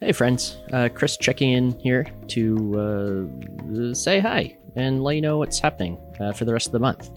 [0.00, 0.56] Hey, friends.
[0.72, 5.98] Uh, Chris checking in here to uh, say hi and let you know what's happening
[6.20, 7.10] uh, for the rest of the month.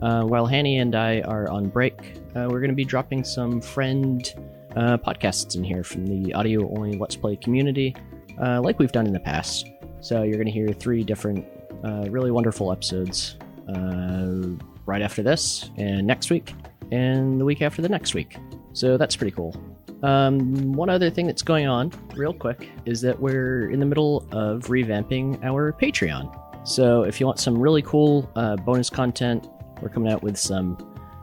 [0.00, 3.60] Uh, while Hanny and I are on break, uh, we're going to be dropping some
[3.60, 4.32] friend
[4.76, 7.94] uh, podcasts in here from the audio only Let's Play community,
[8.40, 9.68] uh, like we've done in the past.
[10.00, 11.46] So you're going to hear three different
[11.84, 13.36] uh, really wonderful episodes
[13.68, 14.56] uh,
[14.86, 16.54] right after this, and next week,
[16.90, 18.36] and the week after the next week.
[18.72, 19.54] So that's pretty cool.
[20.02, 24.26] Um, one other thing that's going on, real quick, is that we're in the middle
[24.30, 26.66] of revamping our Patreon.
[26.66, 29.48] So if you want some really cool uh, bonus content,
[29.80, 30.76] we're coming out with some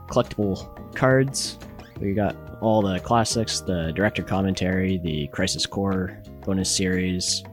[0.08, 1.58] collectible cards.
[2.00, 7.44] We got all the classics, the director commentary, the Crisis Core bonus series.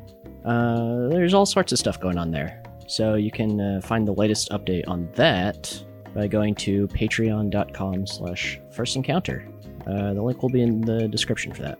[0.45, 2.63] Uh, there's all sorts of stuff going on there.
[2.87, 5.83] So you can uh, find the latest update on that
[6.13, 9.47] by going to patreon.com slash first encounter.
[9.87, 11.79] Uh, the link will be in the description for that.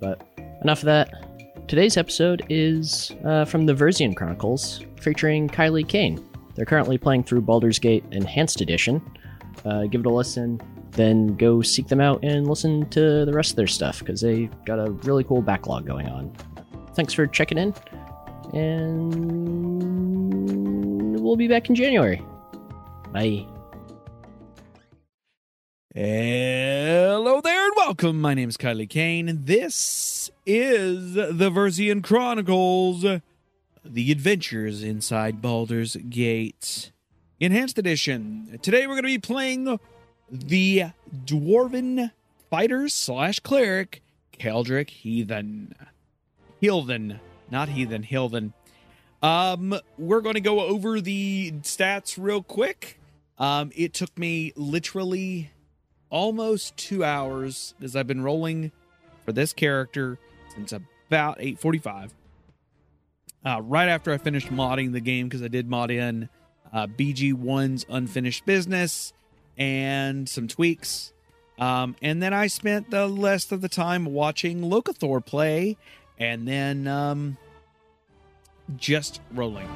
[0.00, 0.22] But
[0.62, 1.24] enough of that.
[1.68, 6.24] Today's episode is uh, from the Versian Chronicles, featuring Kylie Kane.
[6.54, 9.02] They're currently playing through Baldur's Gate Enhanced Edition.
[9.64, 10.60] Uh, give it a listen,
[10.92, 14.50] then go seek them out and listen to the rest of their stuff because they've
[14.64, 16.32] got a really cool backlog going on.
[16.94, 17.74] Thanks for checking in,
[18.54, 19.12] and
[21.20, 22.22] we'll be back in January.
[23.12, 23.46] Bye.
[25.94, 28.20] Hello there and welcome.
[28.20, 29.44] My name is Kylie Kane.
[29.46, 33.06] This is the Versian Chronicles,
[33.82, 36.92] the adventures inside Baldur's Gate.
[37.40, 38.58] Enhanced Edition.
[38.60, 39.80] Today we're going to be playing
[40.30, 40.84] the
[41.24, 42.12] Dwarven
[42.50, 44.02] Fighter slash Cleric,
[44.38, 45.74] Keldric Heathen.
[46.60, 47.18] Heathen,
[47.50, 48.52] not Heathen, Heathen.
[49.22, 53.00] Um, we're going to go over the stats real quick.
[53.38, 55.50] Um, it took me literally
[56.10, 58.72] almost two hours as I've been rolling
[59.24, 60.18] for this character
[60.54, 62.10] since about 8:45.
[63.44, 66.28] Uh, right after I finished modding the game because I did mod in
[66.72, 69.12] uh, BG1's unfinished business
[69.56, 71.12] and some tweaks.
[71.58, 75.76] Um, and then I spent the rest of the time watching Locathor play
[76.18, 77.36] and then um,
[78.76, 79.68] just rolling.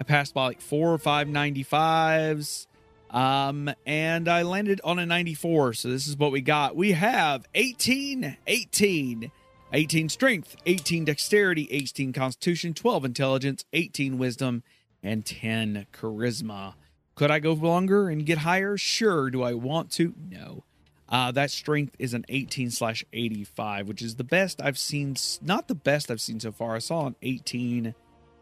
[0.00, 2.66] I passed by like four or five 95s.
[3.14, 5.74] Um, and I landed on a 94.
[5.74, 6.74] So this is what we got.
[6.74, 9.30] We have 18, 18,
[9.72, 14.64] 18 strength, 18 dexterity, 18 constitution, 12 intelligence, 18 wisdom,
[15.00, 16.74] and 10 charisma.
[17.14, 18.76] Could I go longer and get higher?
[18.76, 19.30] Sure.
[19.30, 20.12] Do I want to?
[20.28, 20.64] No.
[21.08, 25.14] Uh, that strength is an 18 slash 85, which is the best I've seen.
[25.40, 26.74] Not the best I've seen so far.
[26.74, 27.94] I saw an 18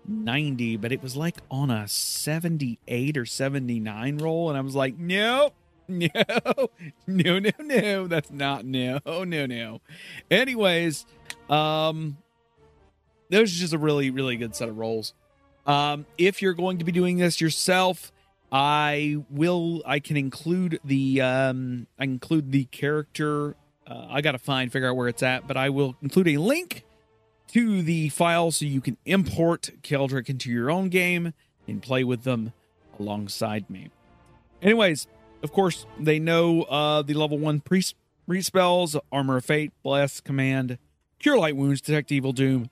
[0.07, 4.49] 90, but it was like on a 78 or 79 roll.
[4.49, 5.55] And I was like, nope,
[5.89, 6.09] no,
[7.07, 8.07] no, no, no.
[8.07, 9.81] That's not no, no, no.
[10.31, 11.07] Anyways,
[11.51, 12.17] um,
[13.31, 15.15] that was just a really, really good set of rolls.
[15.67, 18.13] Um, if you're going to be doing this yourself,
[18.51, 23.57] I will, I can include the, um, I include the character.
[23.87, 26.37] Uh, I got to find, figure out where it's at, but I will include a
[26.39, 26.85] link
[27.53, 31.35] to the file so you can import Keldric into your own game
[31.69, 32.53] and play with them
[32.99, 33.91] alongside me.
[34.63, 35.07] Anyways,
[35.43, 37.97] of course, they know uh, the level one priest
[38.41, 40.79] spells, Armor of Faith, Bless, Command,
[41.19, 42.71] Cure Light Wounds, Detect Evil, Doom,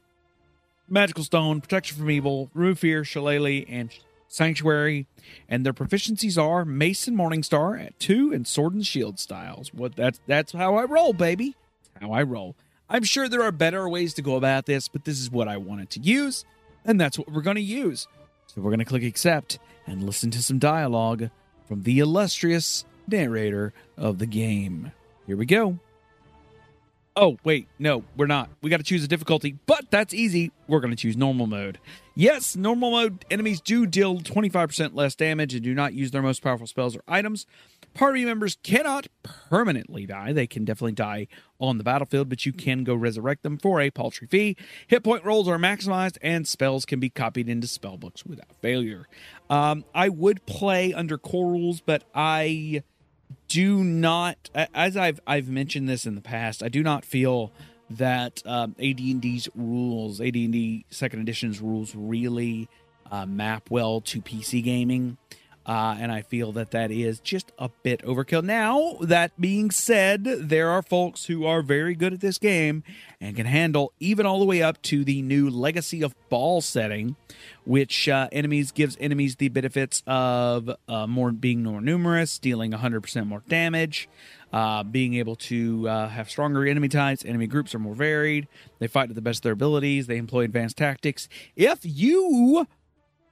[0.88, 3.90] Magical Stone, Protection from Evil, Remove Fear, Shillelagh, and
[4.28, 5.06] Sanctuary.
[5.48, 9.74] And their proficiencies are Mason Morningstar at two and Sword and Shield styles.
[9.74, 11.56] What that's that's how I roll, baby.
[12.00, 12.56] how I roll.
[12.92, 15.56] I'm sure there are better ways to go about this, but this is what I
[15.58, 16.44] wanted to use,
[16.84, 18.08] and that's what we're going to use.
[18.48, 21.30] So we're going to click accept and listen to some dialogue
[21.68, 24.90] from the illustrious narrator of the game.
[25.24, 25.78] Here we go.
[27.16, 28.50] Oh, wait, no, we're not.
[28.60, 30.50] We got to choose a difficulty, but that's easy.
[30.66, 31.78] We're going to choose normal mode.
[32.16, 36.42] Yes, normal mode enemies do deal 25% less damage and do not use their most
[36.42, 37.46] powerful spells or items.
[37.94, 40.32] Party members cannot permanently die.
[40.32, 41.26] They can definitely die
[41.58, 44.56] on the battlefield, but you can go resurrect them for a paltry fee.
[44.86, 49.06] Hit point rolls are maximized, and spells can be copied into spellbooks without failure.
[49.48, 52.82] Um, I would play under core rules, but I
[53.48, 57.52] do not, as I've I've mentioned this in the past, I do not feel
[57.90, 62.68] that um, AD&D's rules, AD&D Second Edition's rules, really
[63.10, 65.18] uh, map well to PC gaming.
[65.66, 68.42] Uh, and I feel that that is just a bit overkill.
[68.42, 72.82] Now, that being said, there are folks who are very good at this game
[73.20, 77.16] and can handle even all the way up to the new Legacy of Bhaal setting,
[77.64, 83.26] which uh, enemies gives enemies the benefits of uh, more being more numerous, dealing 100%
[83.26, 84.08] more damage,
[84.52, 87.24] uh, being able to uh, have stronger enemy types.
[87.24, 88.48] Enemy groups are more varied.
[88.78, 90.06] They fight to the best of their abilities.
[90.06, 91.28] They employ advanced tactics.
[91.54, 92.66] If you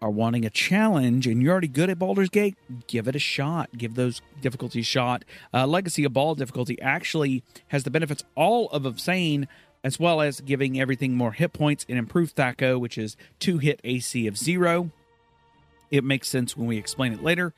[0.01, 2.57] are wanting a challenge and you're already good at Baldur's Gate,
[2.87, 3.71] give it a shot.
[3.77, 5.25] Give those difficulties shot.
[5.53, 9.49] Uh, Legacy of Bhaal difficulty actually has the benefits all of Obscene,
[9.83, 13.81] as well as giving everything more hit points and improved THAC0, which is two hit
[13.85, 14.91] AC of zero.
[15.91, 17.53] It makes sense when we explain it later.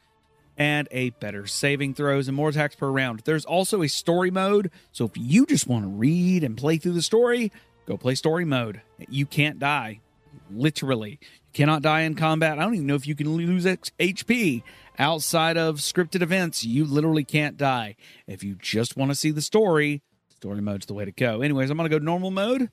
[0.56, 3.22] And a better saving throws and more attacks per round.
[3.24, 6.92] There's also a story mode, so if you just want to read and play through
[6.92, 7.50] the story,
[7.86, 8.82] go play story mode.
[9.08, 10.00] You can't die
[10.50, 11.18] literally.
[11.20, 12.58] You cannot die in combat.
[12.58, 14.62] I don't even know if you can lose HP
[14.98, 16.64] outside of scripted events.
[16.64, 17.96] You literally can't die.
[18.26, 21.42] If you just want to see the story, story mode's the way to go.
[21.42, 22.70] Anyways, I'm going to go normal mode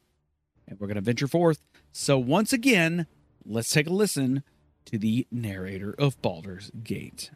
[0.67, 1.61] and we're going to venture forth.
[1.91, 3.07] So, once again,
[3.45, 4.43] let's take a listen
[4.85, 7.31] to the narrator of Baldur's Gate.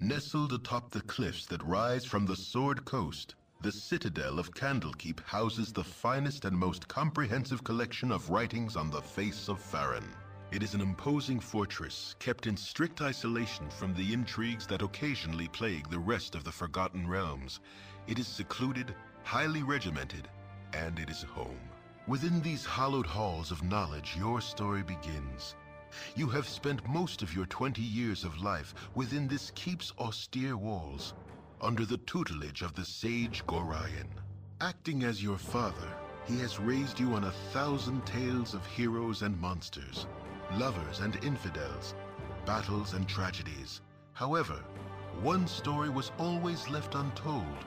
[0.00, 5.72] Nestled atop the cliffs that rise from the Sword Coast, the Citadel of Candlekeep houses
[5.72, 10.04] the finest and most comprehensive collection of writings on the face of Faerûn.
[10.52, 15.90] It is an imposing fortress, kept in strict isolation from the intrigues that occasionally plague
[15.90, 17.58] the rest of the Forgotten Realms.
[18.06, 18.94] It is secluded,
[19.24, 20.28] highly regimented,
[20.72, 21.68] and it is home.
[22.06, 25.56] Within these hallowed halls of knowledge, your story begins.
[26.14, 31.14] You have spent most of your 20 years of life within this keep's austere walls,
[31.60, 34.08] under the tutelage of the sage Gorion.
[34.60, 35.88] Acting as your father,
[36.26, 40.06] he has raised you on a thousand tales of heroes and monsters,
[40.54, 41.94] lovers and infidels,
[42.44, 43.80] battles and tragedies.
[44.12, 44.62] However,
[45.22, 47.64] one story was always left untold,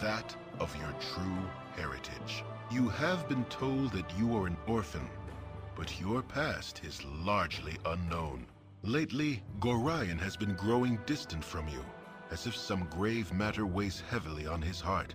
[0.00, 1.38] that of your true
[1.76, 2.44] heritage.
[2.70, 5.08] You have been told that you are an orphan,
[5.76, 8.46] but your past is largely unknown.
[8.82, 11.84] Lately, Gorion has been growing distant from you,
[12.34, 15.14] as if some grave matter weighs heavily on his heart.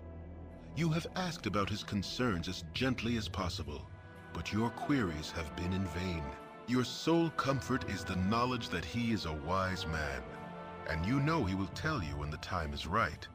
[0.74, 3.86] You have asked about his concerns as gently as possible,
[4.32, 6.24] but your queries have been in vain.
[6.66, 10.22] Your sole comfort is the knowledge that he is a wise man,
[10.88, 13.28] and you know he will tell you when the time is right.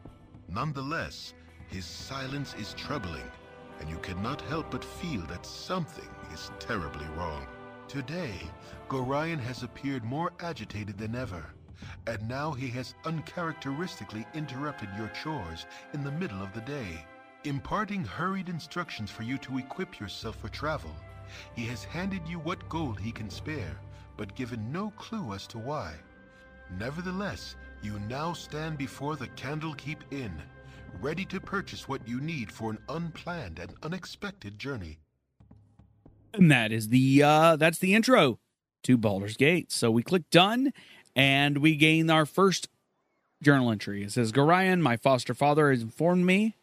[0.49, 1.35] Nonetheless,
[1.67, 3.29] his silence is troubling,
[3.79, 7.45] and you cannot help but feel that something is terribly wrong.
[7.87, 8.49] Today,
[8.89, 11.45] Gorion has appeared more agitated than ever,
[12.07, 17.05] and now he has uncharacteristically interrupted your chores in the middle of the day,
[17.43, 20.91] imparting hurried instructions for you to equip yourself for travel.
[21.55, 23.79] He has handed you what gold he can spare,
[24.17, 25.93] but given no clue as to why.
[26.79, 30.33] Nevertheless, you now stand before the Candlekeep Inn,
[31.01, 34.97] ready to purchase what you need for an unplanned and unexpected journey.
[36.33, 38.39] And that is the uh that's the intro
[38.83, 39.71] to Baldur's Gate.
[39.71, 40.73] So we click done
[41.15, 42.67] and we gain our first
[43.41, 44.03] journal entry.
[44.03, 46.55] It says Gorion, my foster father, has informed me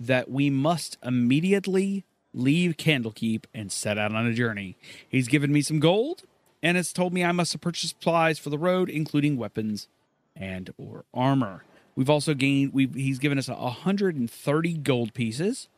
[0.00, 2.04] that we must immediately
[2.34, 4.76] leave Candlekeep and set out on a journey.
[5.08, 6.22] He's given me some gold
[6.62, 9.88] and has told me I must purchase supplies for the road, including weapons
[10.34, 11.64] and or armor.
[11.94, 12.72] We've also gained.
[12.72, 15.68] We've he's given us 130 gold pieces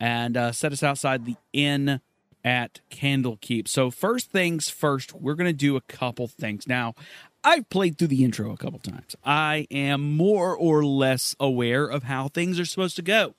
[0.00, 2.00] and uh, set us outside the inn
[2.44, 3.68] at Candlekeep.
[3.68, 6.66] So first things first, we're gonna do a couple things.
[6.66, 6.94] Now,
[7.44, 9.16] I've played through the intro a couple times.
[9.24, 13.34] I am more or less aware of how things are supposed to go.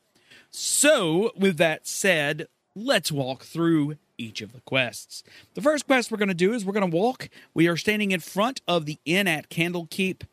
[0.50, 5.24] So, with that said, let's walk through each of the quests.
[5.53, 7.29] The first quest we're going to do is we're going to walk.
[7.53, 10.24] We are standing in front of the inn at Candlekeep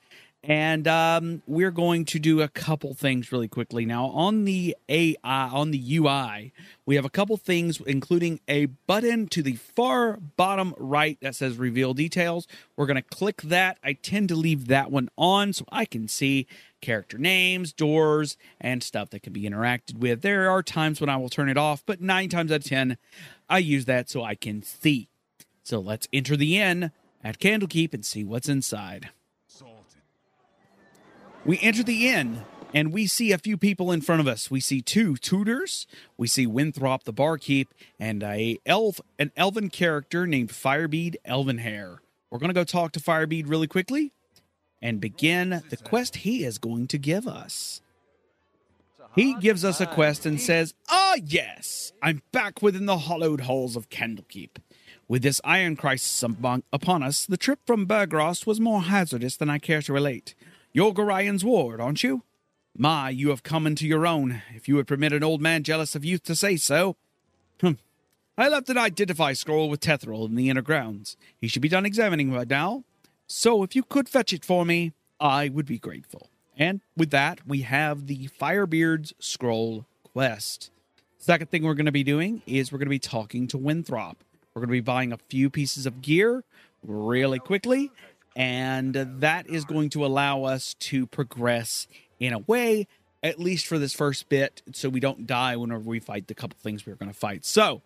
[0.42, 5.16] and um, we're going to do a couple things really quickly now on the AI
[5.22, 6.52] on the UI.
[6.86, 11.58] We have a couple things, including a button to the far bottom right that says
[11.58, 13.78] "Reveal Details." We're going to click that.
[13.84, 16.46] I tend to leave that one on so I can see
[16.80, 20.22] character names, doors, and stuff that can be interacted with.
[20.22, 22.96] There are times when I will turn it off, but nine times out of ten,
[23.50, 25.08] I use that so I can see.
[25.62, 26.92] So let's enter the inn
[27.22, 29.10] at Candlekeep and see what's inside.
[31.44, 32.42] We enter the inn
[32.74, 34.50] and we see a few people in front of us.
[34.50, 35.86] We see two tutors.
[36.16, 37.68] We see Winthrop the barkeep
[37.98, 41.98] and a elf, an elven character named Firebead Elvenhair.
[42.30, 44.12] We're to go talk to Firebead really quickly
[44.82, 47.80] and begin the quest he is going to give us.
[49.14, 53.74] He gives us a quest and says, Ah, yes, I'm back within the hollowed halls
[53.74, 54.58] of Candlekeep.
[55.08, 59.58] With this iron crisis upon us, the trip from Beregost was more hazardous than I
[59.58, 60.36] care to relate.
[60.72, 62.22] You're Gorion's ward, aren't you?
[62.78, 65.96] My, you have come into your own, if you would permit an old man jealous
[65.96, 66.96] of youth to say so.
[67.60, 67.78] Hm.
[68.38, 71.16] I left an identify scroll with Tethril in the inner grounds.
[71.40, 72.84] He should be done examining by now.
[73.26, 76.30] So if you could fetch it for me, I would be grateful.
[76.56, 80.70] And with that, we have the Firebead's Scroll quest.
[81.18, 84.18] Second thing we're going to be doing is we're going to be talking to Winthrop.
[84.54, 86.44] We're going to be buying a few pieces of gear
[86.86, 87.90] really quickly,
[88.40, 91.86] and that is going to allow us to progress
[92.18, 92.86] in a way,
[93.22, 96.56] at least for this first bit, so we don't die whenever we fight the couple
[96.58, 97.44] things we're going to fight.
[97.44, 97.82] So,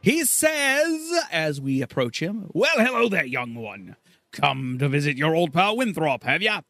[0.00, 3.96] he says as we approach him, Well, hello there, young one.
[4.30, 6.60] Come to visit your old pal Winthrop, have ya?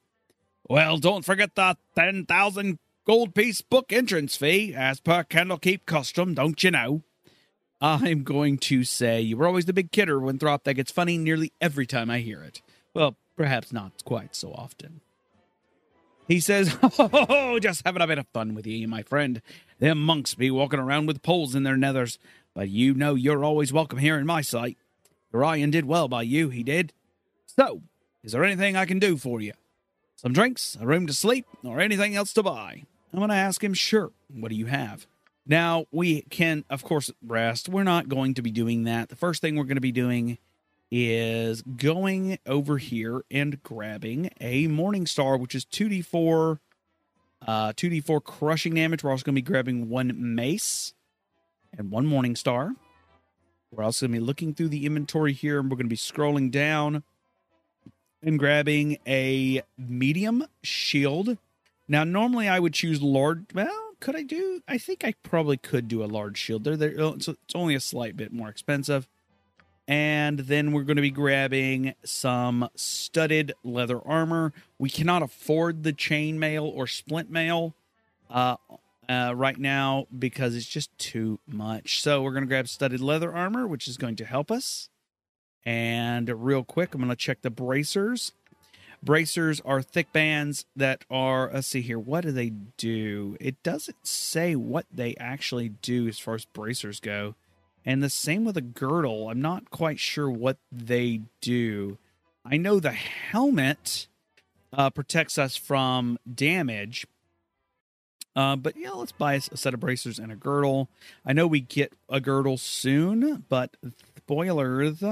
[0.67, 6.65] Well, don't forget the 10,000 gold piece book entrance fee, as per Candlekeep custom, don't
[6.65, 7.03] you know?
[7.83, 10.65] I'm going to say you were always the big kidder, Winthrop.
[10.65, 12.63] That gets funny nearly every time I hear it.
[12.95, 15.01] Well, perhaps not quite so often.
[16.27, 19.41] He says, Oh, just having a bit of fun with you, my friend.
[19.79, 22.19] Them monks be walking around with poles in their nethers,
[22.55, 24.77] but you know you're always welcome here in my sight.
[25.33, 26.93] Ryan did well by you, he did.
[27.47, 27.83] So,
[28.23, 29.53] is there anything I can do for you?
[30.17, 32.85] Some drinks, a room to sleep, or anything else to buy?
[33.13, 35.07] I'm going to ask him, Sure, what do you have?
[35.47, 37.69] Now, we can, of course, rest.
[37.69, 39.11] We're not going to be doing that.
[39.11, 40.39] The first thing we're going to be doing
[40.91, 46.59] is going over here and grabbing a Morning Star, which is 2d4,
[47.47, 49.03] uh, 2d4 crushing damage.
[49.03, 50.95] We're also going to be grabbing one mace
[51.77, 52.75] and one Morning Star.
[53.71, 55.97] We're also going to be looking through the inventory here, and we're going to be
[55.97, 57.03] scrolling down
[58.23, 61.37] and grabbing a medium shield.
[61.89, 63.47] Now, normally I would choose Lord.
[63.55, 64.63] Well, could I do?
[64.67, 66.65] I think I probably could do a large shield.
[66.65, 66.95] There, there.
[66.97, 69.09] It's, it's only a slight bit more expensive.
[69.89, 74.53] And then we're going to be grabbing some studded leather armor.
[74.79, 77.75] We cannot afford the chain mail or splint mail
[78.29, 78.57] uh,
[79.09, 82.03] uh, right now because it's just too much.
[82.03, 84.89] So we're going to grab studded leather armor, which is going to help us.
[85.65, 88.33] And real quick, I'm going to check the bracers.
[89.03, 93.37] Bracers are thick bands that are, let's see here, what do they do?
[93.39, 97.35] It doesn't say what they actually do as far as bracers go.
[97.87, 99.31] And the same with a girdle.
[99.31, 101.99] I'm not quite sure what they do.
[102.45, 104.09] I know the helmet
[104.73, 107.07] uh, protects us from damage.
[108.35, 110.89] Uh, but yeah, let's buy a set of bracers and a girdle.
[111.25, 113.77] I know we get a girdle soon, but
[114.19, 115.03] spoilers,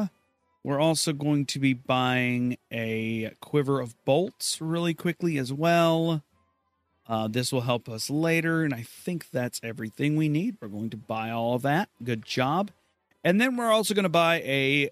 [0.65, 6.23] we're also going to be buying a quiver of bolts really quickly as well.
[7.07, 10.57] Uh, this will help us later, and I think that's everything we need.
[10.61, 11.89] We're going to buy all of that.
[12.03, 12.71] Good job.
[13.23, 14.91] And then we're also going to buy a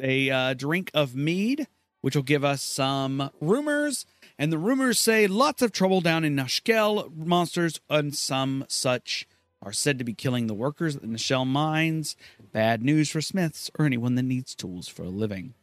[0.00, 1.68] a uh, drink of mead,
[2.00, 4.06] which will give us some rumors.
[4.38, 7.14] And the rumors say lots of trouble down in Nashkel.
[7.16, 9.26] Monsters and some such
[9.62, 12.16] are said to be killing the workers in the shell mines.
[12.52, 15.54] Bad news for smiths or anyone that needs tools for a living.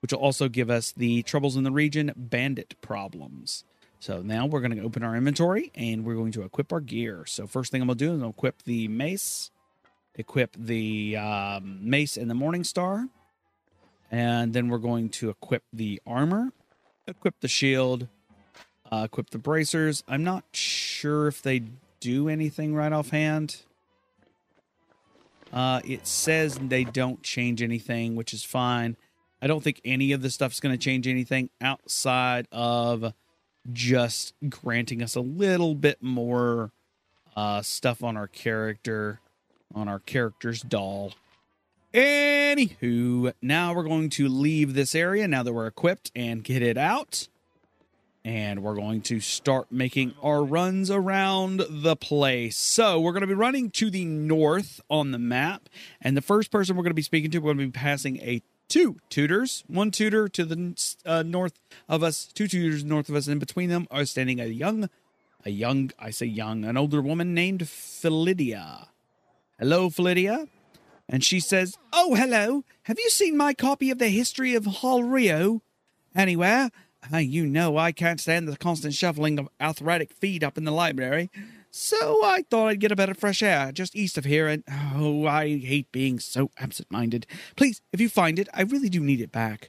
[0.00, 3.64] Which will also give us the troubles in the region, bandit problems.
[3.98, 7.24] So now we're going to open our inventory and we're going to equip our gear.
[7.26, 9.50] So first thing I'm going to do is I'll equip the mace,
[10.14, 13.08] equip the um, mace and the Morning Star,
[14.10, 16.52] and then we're going to equip the armor,
[17.06, 18.08] equip the shield,
[18.92, 20.04] uh, equip the bracers.
[20.06, 21.62] I'm not sure if they
[22.00, 23.62] do anything right offhand.
[25.52, 28.96] Uh, it says they don't change anything, which is fine.
[29.40, 33.12] I don't think any of the stuff's going to change anything outside of
[33.72, 36.70] just granting us a little bit more
[37.36, 39.20] uh, stuff on our character,
[39.74, 41.12] on our character's doll.
[41.92, 46.76] Anywho, now we're going to leave this area now that we're equipped and get it
[46.76, 47.28] out.
[48.24, 52.56] And we're going to start making our runs around the place.
[52.56, 55.68] So we're going to be running to the north on the map.
[56.02, 58.16] And the first person we're going to be speaking to, we're going to be passing
[58.18, 61.54] a two tutors, one tutor to the uh, north
[61.88, 64.88] of us, two tutors north of us, and between them are standing a young,
[65.44, 68.88] a young, I say young, an older woman named Philidia.
[69.58, 70.48] Hello, Philidia.
[71.08, 72.64] And she says, Oh, hello.
[72.84, 75.60] Have you seen my copy of the history of Halruaa
[76.14, 76.70] anywhere?
[77.12, 80.72] Uh, you know I can't stand the constant shuffling of arthritic feet up in the
[80.72, 81.30] library.
[81.78, 84.64] So I thought I'd get a bit of fresh air just east of here, and
[84.94, 87.26] oh, I hate being so absent minded.
[87.54, 89.68] Please, if you find it, I really do need it back.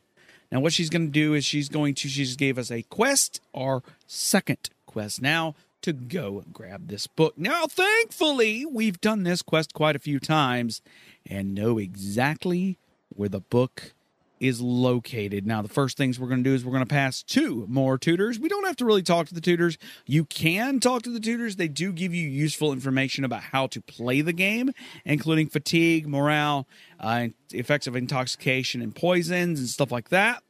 [0.50, 2.84] Now, what she's going to do is she's going to, she just gave us a
[2.84, 7.38] quest, our second quest now, to go grab this book.
[7.38, 10.82] Now, thankfully, we've done this quest quite a few times
[11.30, 12.78] and know exactly
[13.10, 13.92] where the book
[14.40, 15.46] is located.
[15.48, 17.98] Now, the first things we're going to do is we're going to pass two more
[17.98, 18.40] tutors.
[18.40, 19.78] We don't have to really talk to the tutors.
[20.06, 21.56] You can talk to the tutors.
[21.56, 24.72] They do give you useful information about how to play the game,
[25.06, 26.68] including fatigue, morale,
[27.00, 30.44] uh, effects of intoxication and poisons and stuff like that.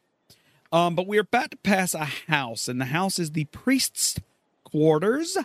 [0.72, 4.20] Um, but we're about to pass a house, and the house is the priest's
[4.64, 5.38] quarters.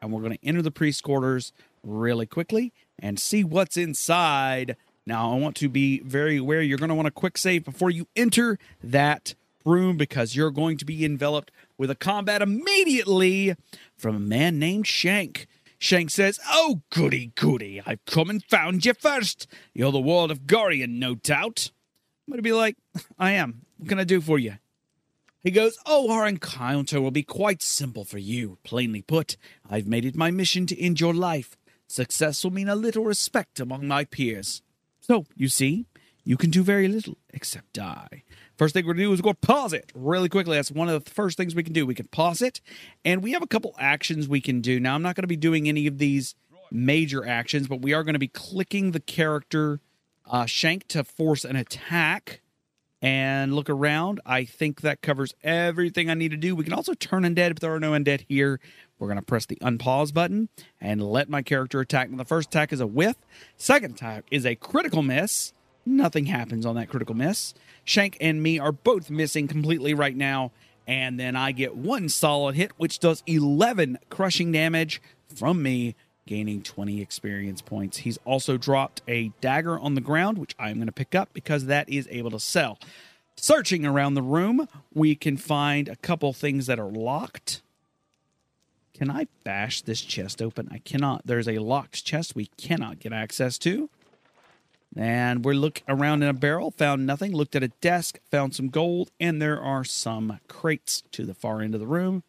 [0.00, 1.52] And we're going to enter the priest's quarters
[1.82, 4.76] really quickly and see what's inside
[5.08, 7.90] now, I want to be very aware you're going to want a quick save before
[7.90, 9.34] you enter that
[9.64, 13.56] room because you're going to be enveloped with a combat immediately
[13.96, 15.46] from a man named Shank.
[15.78, 19.46] Shank says, Oh, goody, goody, I've come and found you first.
[19.72, 21.70] You're the world of Gorion, no doubt.
[22.26, 22.76] I'm going to be like,
[23.18, 23.62] I am.
[23.78, 24.58] What can I do for you?
[25.40, 28.58] He goes, Oh, our encounter will be quite simple for you.
[28.62, 29.36] Plainly put,
[29.68, 31.56] I've made it my mission to end your life.
[31.86, 34.62] Success will mean a little respect among my peers.
[35.08, 35.86] So, you see,
[36.22, 38.24] you can do very little except die.
[38.58, 40.56] First thing we're going to do is go pause it really quickly.
[40.56, 41.86] That's one of the first things we can do.
[41.86, 42.60] We can pause it,
[43.06, 44.78] and we have a couple actions we can do.
[44.78, 46.34] Now, I'm not going to be doing any of these
[46.70, 49.80] major actions, but we are going to be clicking the character
[50.26, 52.42] uh, Shank to force an attack
[53.00, 54.20] and look around.
[54.26, 56.54] I think that covers everything I need to do.
[56.54, 58.60] We can also turn undead if there are no undead here.
[58.98, 60.48] We're going to press the unpause button
[60.80, 62.08] and let my character attack.
[62.08, 63.16] And the first attack is a whiff.
[63.56, 65.52] Second attack is a critical miss.
[65.86, 67.54] Nothing happens on that critical miss.
[67.84, 70.52] Shank and me are both missing completely right now.
[70.86, 75.00] And then I get one solid hit, which does 11 crushing damage
[75.34, 75.94] from me,
[76.26, 77.98] gaining 20 experience points.
[77.98, 81.66] He's also dropped a dagger on the ground, which I'm going to pick up because
[81.66, 82.78] that is able to sell.
[83.36, 87.62] Searching around the room, we can find a couple things that are locked.
[88.98, 90.68] Can I bash this chest open?
[90.72, 91.22] I cannot.
[91.24, 93.88] There's a locked chest we cannot get access to.
[94.96, 97.32] And we're looking around in a barrel, found nothing.
[97.32, 101.60] Looked at a desk, found some gold, and there are some crates to the far
[101.60, 102.24] end of the room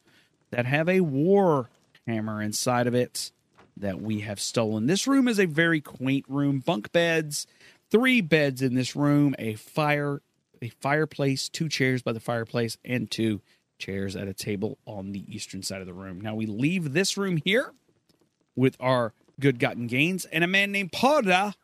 [0.51, 1.71] that have a war
[2.05, 3.31] hammer inside of it
[3.75, 4.85] that we have stolen.
[4.85, 6.59] This room is a very quaint room.
[6.59, 7.47] Bunk beds,
[7.89, 10.21] three beds in this room, a fire,
[10.61, 13.41] a fireplace, two chairs by the fireplace, and two
[13.79, 16.21] chairs at a table on the eastern side of the room.
[16.21, 17.73] Now we leave this room here
[18.55, 21.55] with our good gotten gains, and a man named Parda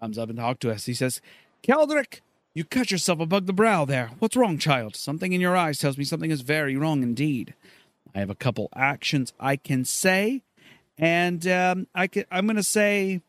[0.00, 0.86] comes up and talks to us.
[0.86, 1.20] He says,
[1.62, 2.20] Keldrick,
[2.54, 4.12] you cut yourself above the brow there.
[4.18, 4.96] What's wrong, child?
[4.96, 7.54] Something in your eyes tells me something is very wrong indeed.
[8.14, 10.42] I have a couple actions I can say,
[10.96, 13.20] and um, I can, I'm going to say,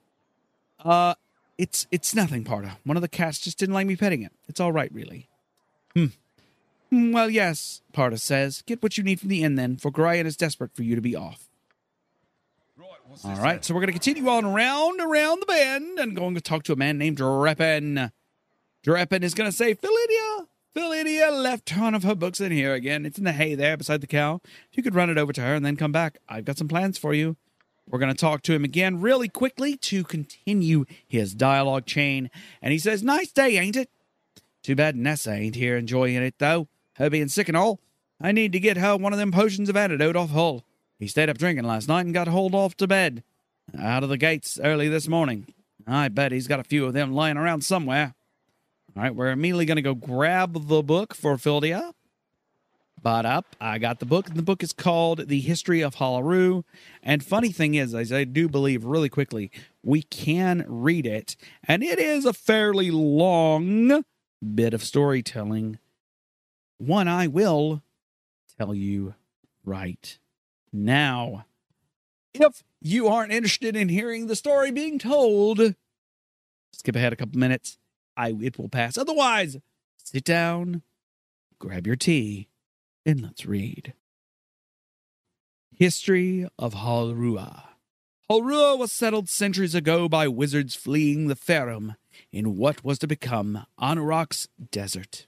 [0.85, 1.15] uh,
[1.57, 2.77] it's it's nothing, Parda.
[2.83, 4.31] One of the cats just didn't like me petting it.
[4.47, 5.27] It's all right, really.
[5.95, 6.07] Hmm.
[6.89, 8.61] Hmm, well, yes, Parda says.
[8.65, 11.01] Get what you need from the inn then, for Gorion is desperate for you to
[11.01, 11.49] be off.
[12.77, 16.35] Right, All right, so we're going to continue on around around the bend and going
[16.35, 18.11] to talk to a man named Dreppen.
[18.85, 23.05] Dreppen is going to say, Philidia, Philidia left one of her books in here again.
[23.05, 24.39] It's in the hay there beside the cow.
[24.71, 26.67] If you could run it over to her and then come back, I've got some
[26.67, 27.35] plans for you.
[27.89, 32.29] We're going to talk to him again really quickly to continue his dialogue chain.
[32.61, 33.89] And he says, Nice day, ain't it?
[34.61, 37.79] Too bad Nessa ain't here enjoying it, though her being sick and all.
[38.19, 40.65] I need to get her one of them potions of antidote off Hull.
[40.99, 43.23] He stayed up drinking last night and got hauled off to bed.
[43.77, 45.45] Out of the gates early this morning.
[45.85, 48.15] I bet he's got a few of them lying around somewhere.
[48.95, 51.93] All right, we're immediately going to go grab the book for Fildia.
[53.01, 56.63] But up, I got the book, and the book is called The History of Halaru.
[57.03, 59.51] And funny thing is, as I do believe really quickly,
[59.83, 61.35] we can read it,
[61.67, 64.03] and it is a fairly long
[64.55, 65.77] bit of storytelling
[66.77, 67.81] one I will
[68.57, 69.15] tell you
[69.63, 70.17] right
[70.71, 71.45] now.
[72.33, 75.75] If you aren't interested in hearing the story being told,
[76.71, 77.77] skip ahead a couple minutes.
[78.15, 78.97] I it will pass.
[78.97, 79.57] Otherwise,
[80.03, 80.81] sit down,
[81.59, 82.47] grab your tea,
[83.05, 83.93] and let's read.
[85.71, 87.63] History of Halruaa.
[88.29, 91.95] Halruaa was settled centuries ago by wizards fleeing the Phaerimm
[92.31, 95.26] in what was to become Anauroch's desert.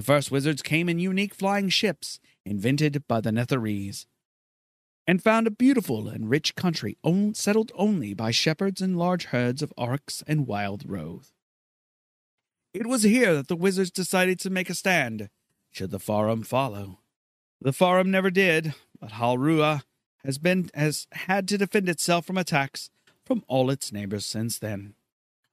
[0.00, 4.06] The first wizards came in unique flying ships invented by the Netherese
[5.06, 9.60] and found a beautiful and rich country owned, settled only by shepherds and large herds
[9.60, 11.34] of orcs and wild roes.
[12.72, 15.28] It was here that the wizards decided to make a stand,
[15.70, 17.00] should the Phaerimm follow.
[17.60, 19.82] The Phaerimm never did, but Halruaa
[20.24, 22.88] has been has had to defend itself from attacks
[23.26, 24.94] from all its neighbors since then.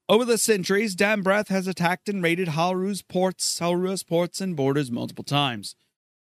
[0.10, 5.26] Over the centuries, Dambrath has attacked and raided Halru's ports, Halruaa's ports and borders multiple
[5.26, 5.76] times.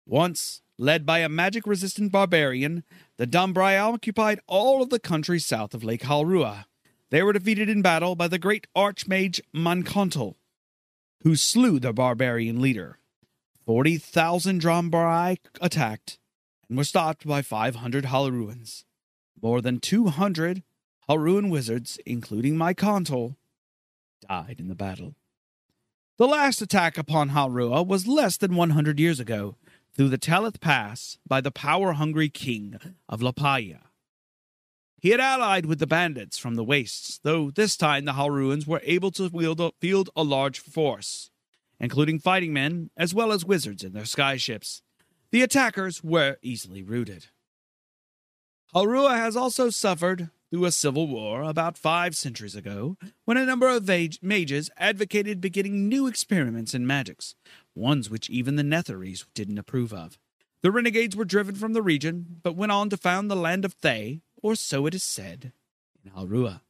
[0.05, 2.85] Once, led by a magic resistant barbarian,
[3.17, 6.65] the Dombrai occupied all of the country south of Lake Halruaa.
[7.09, 10.35] They were defeated in battle by the great archmage Mankontal,
[11.23, 12.99] who slew the barbarian leader.
[13.65, 16.17] 40,000 Drombarai attacked
[16.69, 18.85] and were stopped by 500 Halaruans.
[19.41, 20.63] More than 200
[21.09, 23.35] Halruan wizards, including my consul,
[24.27, 25.15] died in the battle.
[26.17, 29.57] The last attack upon Halruaa was less than 100 years ago
[29.93, 33.79] through the Talith Pass by the power hungry king of Lapaya.
[34.99, 38.81] He had allied with the bandits from the wastes, though this time the Halruans were
[38.83, 41.29] able to a, field a large force,
[41.79, 44.81] including fighting men as well as wizards in their skyships.
[45.31, 47.27] The attackers were easily routed.
[48.73, 50.29] Halrua has also suffered
[50.63, 53.89] a civil war about five centuries ago, when a number of
[54.21, 57.35] mages advocated beginning new experiments in magics,
[57.75, 60.17] ones which even the Netherese didn't approve of.
[60.61, 63.73] The renegades were driven from the region, but went on to found the land of
[63.73, 65.51] Thay, or so it is said,
[66.03, 66.61] in Halruaa.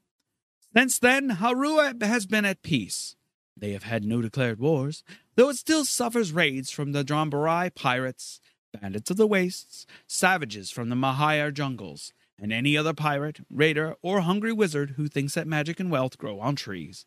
[0.75, 3.15] Since then, Halruaa has been at peace.
[3.55, 5.03] They have had no declared wars,
[5.35, 8.41] though it still suffers raids from the Drombarai pirates,
[8.81, 14.21] bandits of the wastes, savages from the Mahayar jungles, and any other pirate, raider, or
[14.21, 17.05] hungry wizard who thinks that magic and wealth grow on trees.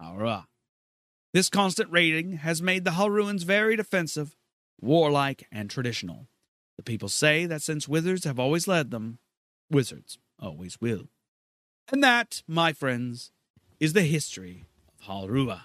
[0.00, 0.46] Halruaa.
[1.32, 4.36] This constant raiding has made the Halruans very defensive,
[4.80, 6.26] warlike, and traditional.
[6.76, 9.18] The people say that since wizards have always led them,
[9.70, 11.08] wizards always will.
[11.92, 13.30] And that, my friends,
[13.78, 15.62] is the history of Halruaa.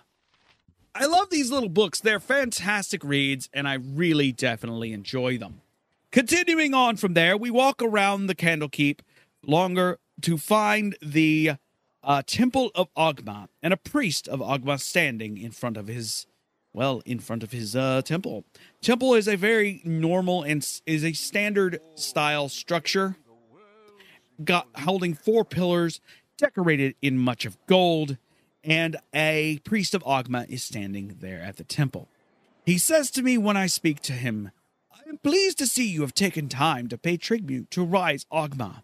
[0.93, 1.99] I love these little books.
[1.99, 5.61] They're fantastic reads, and I really definitely enjoy them.
[6.15, 8.99] Continuing on from there, we walk around the Candlekeep
[9.45, 11.55] longer to find the
[12.01, 16.25] uh, Temple of Oghma and a priest of Oghma standing in front of his,
[16.71, 18.45] well, in front of his uh, temple.
[18.81, 23.17] Temple is a very normal and is a standard style structure,
[24.41, 25.99] got holding four pillars,
[26.37, 28.15] decorated in much of gold,
[28.63, 32.07] and a priest of Oghma is standing there at the temple.
[32.65, 34.51] He says to me when I speak to him,
[35.05, 38.81] I am pleased to see you have taken time to pay tribute to Rise Oghma.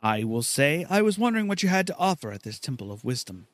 [0.00, 3.02] I will say I was wondering what you had to offer at this Temple of
[3.02, 3.48] Wisdom.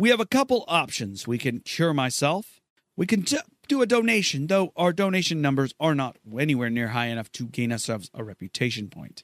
[0.00, 1.24] We have a couple options.
[1.24, 2.60] We can cure myself.
[2.96, 3.38] We can t-
[3.68, 7.70] do a donation, though our donation numbers are not anywhere near high enough to gain
[7.70, 9.22] ourselves a reputation point.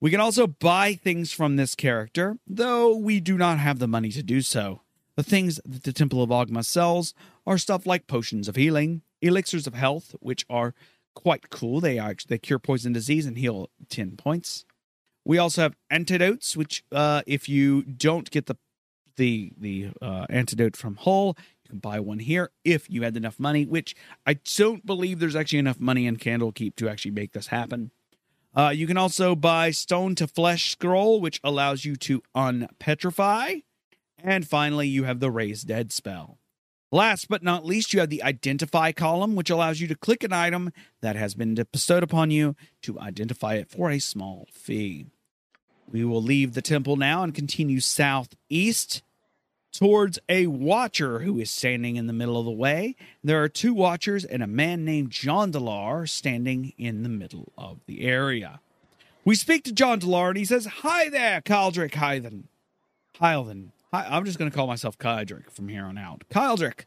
[0.00, 4.10] We can also buy things from this character, though we do not have the money
[4.10, 4.80] to do so.
[5.14, 7.14] The things that the Temple of Oghma sells
[7.46, 10.74] are stuff like potions of healing, elixirs of health, which are
[11.14, 11.80] quite cool.
[11.80, 14.64] They are they cure poison disease and heal ten points.
[15.24, 18.56] We also have antidotes, which uh, if you don't get the
[19.16, 23.40] the the uh, antidote from Hull, you can buy one here if you had enough
[23.40, 23.64] money.
[23.64, 23.94] Which
[24.26, 27.90] I don't believe there's actually enough money in Candlekeep to actually make this happen.
[28.56, 33.62] Uh, you can also buy Stone to Flesh Scroll, which allows you to unpetrify.
[34.18, 36.38] And finally, you have the Raise Dead spell.
[36.94, 40.32] Last but not least, you have the identify column, which allows you to click an
[40.32, 45.06] item that has been bestowed upon you to identify it for a small fee.
[45.90, 49.02] We will leave the temple now and continue southeast
[49.72, 52.94] towards a watcher who is standing in the middle of the way.
[53.24, 58.02] There are two watchers and a man named Jondalar standing in the middle of the
[58.02, 58.60] area.
[59.24, 62.46] We speak to Jondalar and he says, Hi there, Caldric Hythen.
[63.18, 63.72] Hythen.
[63.94, 66.24] Hi, I'm just going to call myself Kydrick from here on out.
[66.28, 66.86] Kydrick,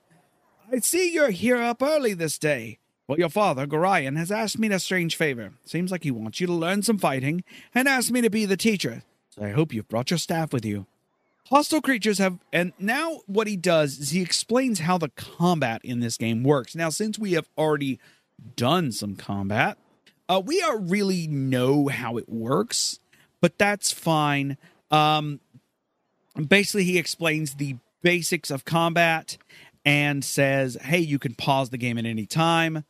[0.69, 2.79] I see you're here up early this day.
[3.07, 5.53] Well, your father, Gorion, has asked me a strange favor.
[5.63, 8.57] Seems like he wants you to learn some fighting and asked me to be the
[8.57, 9.03] teacher.
[9.29, 10.85] So I hope you've brought your staff with you.
[11.45, 16.01] Hostile creatures have, and now what he does is he explains how the combat in
[16.01, 16.75] this game works.
[16.75, 18.01] Now, since we have already
[18.57, 19.77] done some combat,
[20.27, 22.99] uh, we don't really know how it works,
[23.39, 24.57] but that's fine.
[24.91, 25.39] Um,
[26.45, 29.37] basically he explains the basics of combat
[29.85, 32.83] and says, "Hey, you can pause the game at any time."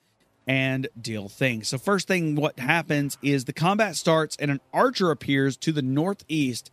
[0.48, 1.68] and deal things.
[1.68, 5.82] So, first thing, what happens is the combat starts and an archer appears to the
[5.82, 6.72] northeast,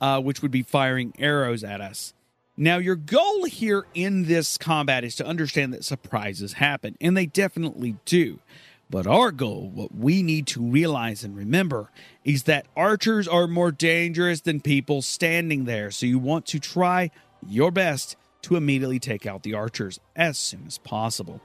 [0.00, 2.14] uh, which would be firing arrows at us.
[2.56, 7.26] Now, your goal here in this combat is to understand that surprises happen, and they
[7.26, 8.38] definitely do.
[8.88, 11.90] But our goal, what we need to realize and remember,
[12.24, 15.90] is that archers are more dangerous than people standing there.
[15.90, 17.10] So you want to try
[17.46, 21.40] your best to immediately take out the archers as soon as possible.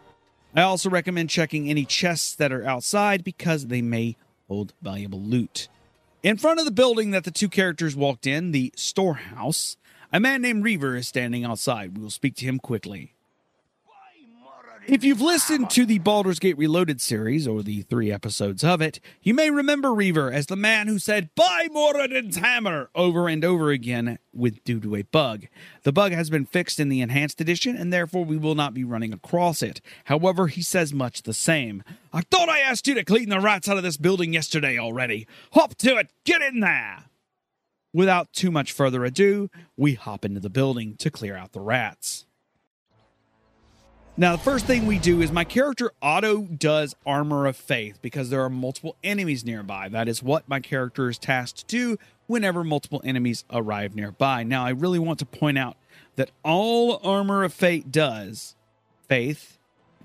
[0.54, 5.68] I also recommend checking any chests that are outside because they may hold valuable loot.
[6.22, 9.78] In front of the building that the two characters walked in, the storehouse,
[10.14, 11.98] a man named Reaver is standing outside.
[11.98, 13.16] We will speak to him quickly.
[14.88, 19.00] If you've listened to the Baldur's Gate Reloaded series, or the three episodes of it,
[19.22, 23.70] you may remember Reaver as the man who said, Buy Moradin's hammer over and over
[23.70, 25.46] again with due to a bug.
[25.84, 28.84] The bug has been fixed in the Enhanced Edition, and therefore we will not be
[28.84, 29.82] running across it.
[30.06, 31.84] However, he says much the same.
[32.12, 35.28] I thought I asked you to clean the rats out of this building yesterday already.
[35.54, 37.06] Hop to it, get in there!
[37.94, 42.26] Without too much further ado, we hop into the building to clear out the rats.
[44.18, 48.30] Now, the first thing we do is my character auto does Armor of Faith because
[48.30, 49.88] there are multiple enemies nearby.
[49.88, 51.98] That is what my character is tasked to do
[52.28, 54.44] whenever multiple enemies arrive nearby.
[54.44, 55.78] Now, I really want to point out
[56.18, 58.56] that all Armor of Faith does,
[59.08, 59.58] Faith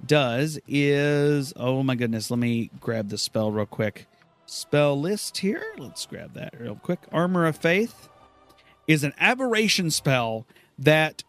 [0.06, 4.06] does, is oh my goodness, let me grab the spell real quick.
[4.46, 5.64] Spell list here.
[5.78, 7.00] Let's grab that real quick.
[7.10, 8.08] Armor of Faith
[8.86, 10.46] is an abjuration spell
[10.78, 11.24] that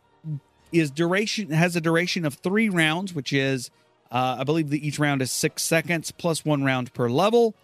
[0.72, 3.70] is duration has a duration of three rounds, which is
[4.12, 7.56] uh, I believe that each round is six seconds plus one round per level.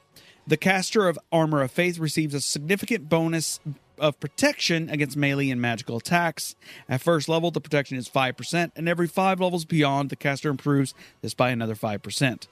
[0.46, 3.62] The caster of Armor of Faith receives a significant bonus
[3.98, 6.56] of protection against melee and magical attacks.
[6.89, 10.94] At first level, the protection is 5%, and every five levels beyond, the caster improves
[11.22, 12.48] this by another 5%.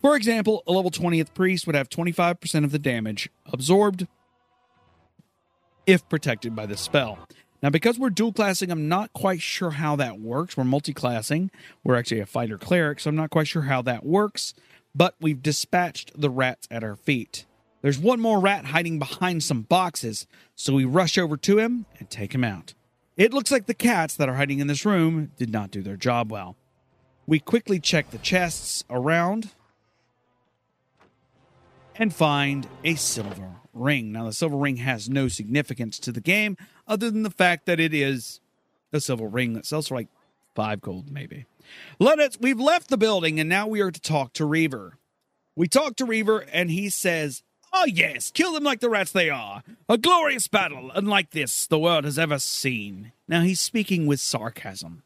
[0.00, 4.06] For example, a level 20th priest would have 25% of the damage absorbed
[5.86, 7.18] if protected by the spell.
[7.66, 10.56] Now, because we're dual classing, I'm not quite sure how that works.
[10.56, 11.50] We're multi classing.
[11.82, 14.54] We're actually a fighter cleric, so I'm not quite sure how that works.
[14.94, 17.44] But we've dispatched the rats at our feet.
[17.82, 22.08] There's one more rat hiding behind some boxes, so we rush over to him and
[22.08, 22.74] take him out.
[23.16, 25.96] It looks like the cats that are hiding in this room did not do their
[25.96, 26.54] job well.
[27.26, 29.50] We quickly check the chests around
[31.96, 34.12] and find a silver ring.
[34.12, 37.80] Now, the silver ring has no significance to the game other than the fact that
[37.80, 38.40] it is
[38.92, 40.08] a silver ring that sells for like
[40.54, 41.46] five gold, maybe.
[41.98, 44.98] Let us, we've left the building and now we are to talk to Reaver.
[45.54, 49.28] We talk to Reaver and he says, Oh, yes, kill them like the rats they
[49.28, 49.62] are.
[49.88, 53.12] A glorious battle, unlike this the world has ever seen.
[53.28, 55.02] Now, he's speaking with sarcasm,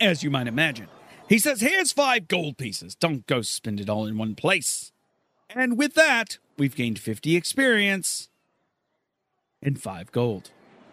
[0.00, 0.88] as you might imagine.
[1.28, 2.94] He says, Here's five gold pieces.
[2.94, 4.92] Don't go spend it all in one place.
[5.50, 8.28] And with that, we've gained 50 experience
[9.62, 10.50] and 5 gold.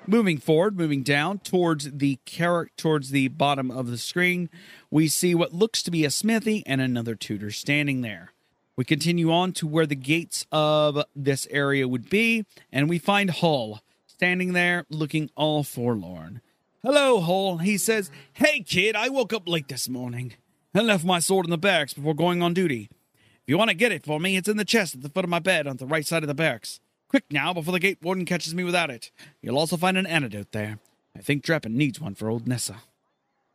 [0.08, 4.50] Moving forward, moving down towards the character towards the bottom of the screen,
[4.92, 8.32] we see what looks to be a smithy and another tutor standing there.
[8.78, 13.32] We continue on to where the gates of this area would be, and we find
[13.32, 16.42] Hull standing there looking all forlorn.
[16.84, 17.58] Hello, Hull.
[17.60, 20.34] He says, Hey, kid, I woke up late this morning
[20.74, 22.90] and left my sword in the barracks before going on duty.
[23.14, 25.24] If you want to get it for me, it's in the chest at the foot
[25.24, 26.80] of my bed on the right side of the barracks.
[27.16, 29.10] Quick now, before the gate warden catches me without it.
[29.42, 30.80] You'll also find an antidote there.
[31.16, 32.82] I think Dreppen needs one for old Nessa.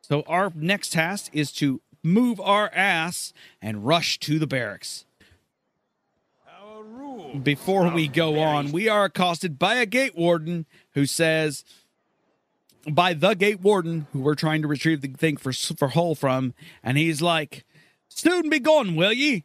[0.00, 5.04] So our next task is to move our ass and rush to the barracks.
[7.42, 11.62] Before we go on, we are accosted by a gate warden who says,
[12.90, 16.54] by the gate warden who we're trying to retrieve the thing for for Hull from,
[16.82, 17.66] and he's like,
[18.08, 19.44] "Soon be gone, will ye?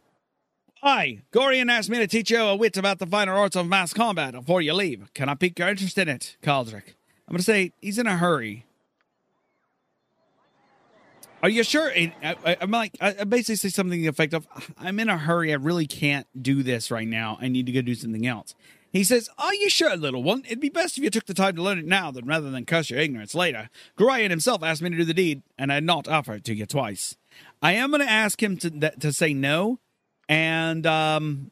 [0.88, 3.92] Hi, Gorion asked me to teach you a wit about the finer arts of mass
[3.92, 5.12] combat before you leave.
[5.16, 6.94] Can I pique your interest in it, Caldric?
[7.28, 8.68] I'm going to say he's in a hurry.
[11.42, 11.92] Are you sure?
[11.92, 15.00] Uh, uh, uh, I, am like, I basically say something to the effect of, I'm
[15.00, 15.52] in a hurry.
[15.52, 17.40] I really can't do this right now.
[17.42, 18.54] I need to go do something else.
[18.92, 20.44] He says, Are you sure, little one?
[20.46, 22.64] It'd be best if you took the time to learn it now than rather than
[22.64, 23.72] curse your ignorance later.
[23.98, 26.68] Gorion himself asked me to do the deed, and I had not offered to you
[26.68, 27.18] twice.
[27.60, 28.70] I am going to ask him to,
[29.00, 29.80] to say no
[30.28, 31.52] and um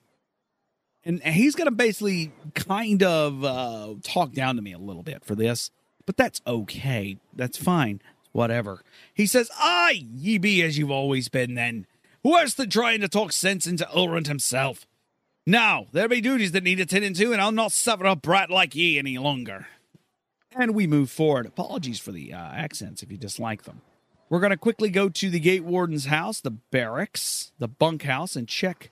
[1.05, 5.36] and he's gonna basically kind of uh talk down to me a little bit for
[5.36, 5.71] this
[6.05, 7.17] but that's okay.
[7.33, 8.01] That's fine.
[8.31, 8.83] Whatever.
[9.13, 11.86] He says aye ye be as you've always been then.
[12.23, 14.88] Worse than trying to talk sense into Ulraunt himself?
[15.45, 18.75] Now there be duties that need attending to and i'll not suffer a brat like
[18.75, 19.67] ye any longer.
[20.55, 21.47] And we move forward.
[21.47, 23.81] Apologies for the uh, accents if you dislike them
[24.29, 28.47] we're going to quickly go to the gate warden's house, the barracks, the bunkhouse, and
[28.47, 28.89] check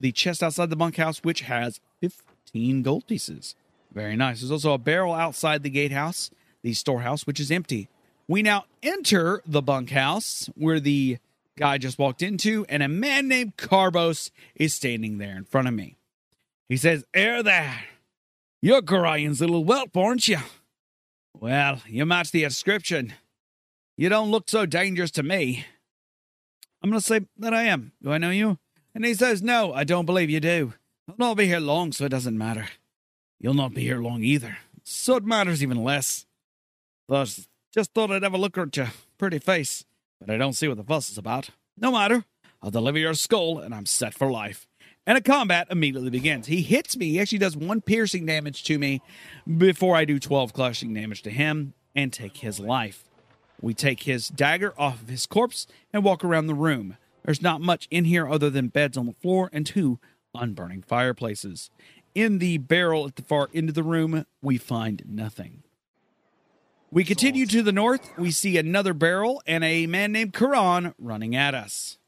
[0.00, 3.54] the chest outside the bunkhouse, which has 15 gold pieces.
[3.92, 4.40] Very nice.
[4.40, 6.30] There's also a barrel outside the gatehouse,
[6.62, 7.88] the storehouse, which is empty.
[8.26, 11.18] We now enter the bunkhouse where the
[11.56, 15.74] guy just walked into, and a man named Carbos is standing there in front of
[15.74, 15.96] me.
[16.68, 17.80] He says, Air there.
[18.60, 20.38] You're Gorion's little whelp, aren't you?
[21.38, 23.14] Well, you match the description.
[23.98, 25.66] You don't look so dangerous to me.
[26.80, 27.90] I'm going to say that I am.
[28.00, 28.56] Do I know you?
[28.94, 30.74] And he says, No, I don't believe you do.
[31.08, 32.68] I'll not be here long, so it doesn't matter.
[33.40, 34.58] You'll not be here long either.
[34.84, 36.26] So it matters even less.
[37.08, 39.84] Thus, just thought I'd have a look at your pretty face.
[40.20, 41.50] but I don't see what the fuss is about.
[41.76, 42.24] No matter.
[42.62, 44.68] I'll deliver your skull, and I'm set for life.
[45.08, 46.46] And a combat immediately begins.
[46.46, 47.10] He hits me.
[47.10, 49.02] He actually does one piercing damage to me
[49.56, 53.07] before I do 12 crushing damage to him and take his life.
[53.60, 56.96] We take his dagger off of his corpse and walk around the room.
[57.24, 59.98] There's not much in here other than beds on the floor and two
[60.34, 61.70] unburning fireplaces.
[62.14, 65.62] In the barrel at the far end of the room, we find nothing.
[66.90, 68.16] We continue to the north.
[68.16, 71.98] We see another barrel and a man named Karan running at us.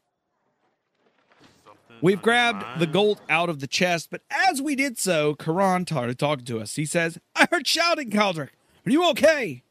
[2.01, 6.17] We've grabbed the gold out of the chest, but as we did so, Karan started
[6.17, 6.75] talking to us.
[6.75, 8.49] He says, I heard shouting, Kaldrick.
[8.87, 9.61] Are you okay?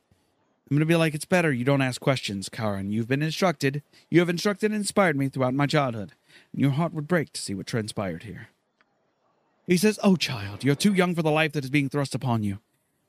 [0.70, 2.92] I'm going to be like, it's better you don't ask questions, Karin.
[2.92, 3.82] You've been instructed.
[4.08, 6.12] You have instructed and inspired me throughout my childhood.
[6.52, 8.50] And your heart would break to see what transpired here.
[9.66, 12.44] He says, Oh, child, you're too young for the life that is being thrust upon
[12.44, 12.60] you.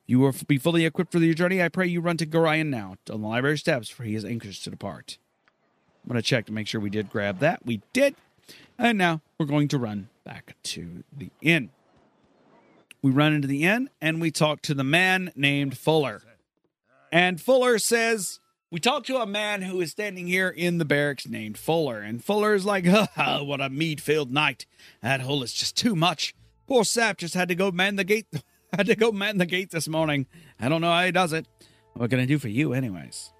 [0.06, 1.62] You will be fully equipped for your journey.
[1.62, 4.58] I pray you run to Gorion now, on the library steps, for he is anxious
[4.64, 5.18] to depart.
[6.02, 7.64] I'm going to check to make sure we did grab that.
[7.64, 8.16] We did.
[8.76, 11.70] And now we're going to run back to the inn.
[13.02, 16.22] We run into the inn and we talk to the man named Fuller.
[17.12, 21.28] And Fuller says, We talked to a man who is standing here in the barracks
[21.28, 22.00] named Fuller.
[22.00, 24.64] And Fuller is like, ha ha, what a mead filled night.
[25.02, 26.34] That Hull is just too much.
[26.66, 28.26] Poor Sap just had to go man the gate.
[28.72, 30.26] had to go man the gate this morning.
[30.58, 31.46] I don't know how he does it.
[31.92, 33.30] What can I do for you, anyways?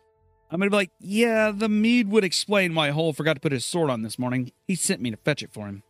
[0.51, 3.65] I'm gonna be like, yeah, the mead would explain why Hull forgot to put his
[3.65, 4.53] sword on this morning.
[4.69, 5.83] He sent me to fetch it for him.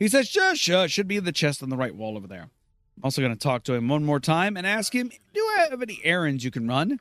[0.00, 2.26] He says, sure, sure, it should be in the chest on the right wall over
[2.26, 2.50] there.
[2.96, 5.82] I'm also gonna talk to him one more time and ask him, do I have
[5.82, 6.98] any errands you can run?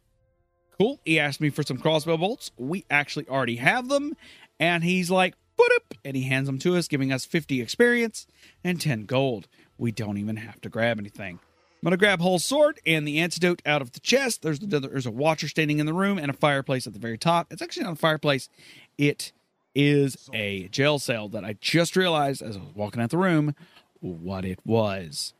[0.77, 0.99] Cool.
[1.05, 2.51] He asked me for some crossbow bolts.
[2.57, 4.15] We actually already have them.
[4.59, 8.27] And he's like, put up, and he hands them to us, giving us 50 experience
[8.63, 9.47] and 10 gold.
[9.77, 11.39] We don't even have to grab anything.
[11.81, 14.41] I'm gonna grab Hull's sword and the antidote out of the chest.
[14.41, 17.47] There's there's a watcher standing in the room and a fireplace at the very top.
[17.51, 18.49] It's actually not a fireplace.
[18.97, 19.31] It
[19.75, 23.53] is a jail cell that I just realized as I was walking out the room
[23.99, 25.33] what it was.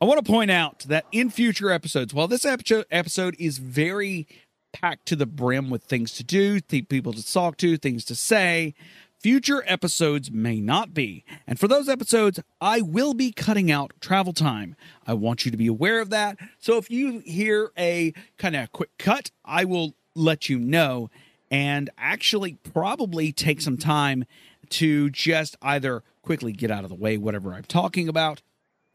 [0.00, 4.28] I want to point out that in future episodes, while this episode is very
[4.72, 8.74] packed to the brim with things to do, people to talk to, things to say,
[9.18, 11.24] Future episodes may not be.
[11.44, 14.76] And for those episodes, I will be cutting out travel time.
[15.08, 16.38] I want you to be aware of that.
[16.60, 21.10] So if you hear a kind of quick cut, I will let you know
[21.50, 24.24] and actually probably take some time
[24.70, 28.42] to just either quickly get out of the way, whatever I'm talking about,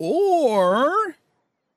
[0.04, 1.16] or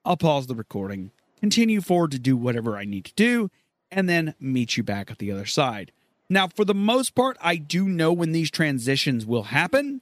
[0.04, 3.50] I'll pause the recording, continue forward to do whatever I need to do,
[3.90, 5.92] and then meet you back at the other side.
[6.28, 10.00] Now, for the most part, I do know when these transitions will happen,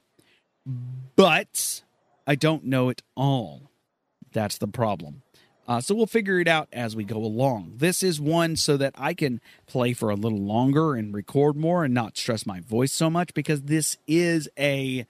[1.15, 1.83] but
[2.25, 3.69] I don't know it all.
[4.33, 5.21] That's the problem.
[5.67, 7.73] Uh, so we'll figure it out as we go along.
[7.77, 11.83] This is one so that I can play for a little longer and record more
[11.83, 15.05] and not stress my voice so much because this is a.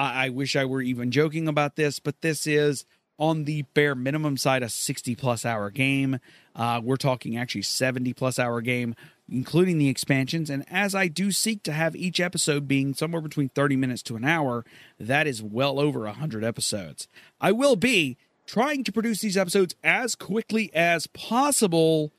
[0.00, 2.84] I, I wish I were even joking about this, but this is
[3.18, 6.18] on the bare minimum side a 60 plus hour game.
[6.56, 8.94] Uh, we're talking actually 70 plus hour game
[9.30, 10.50] including the expansions.
[10.50, 14.16] And as I do seek to have each episode being somewhere between 30 minutes to
[14.16, 14.64] an hour,
[14.98, 17.06] that is well over 100 episodes.
[17.40, 22.12] I will be trying to produce these episodes as quickly as possible,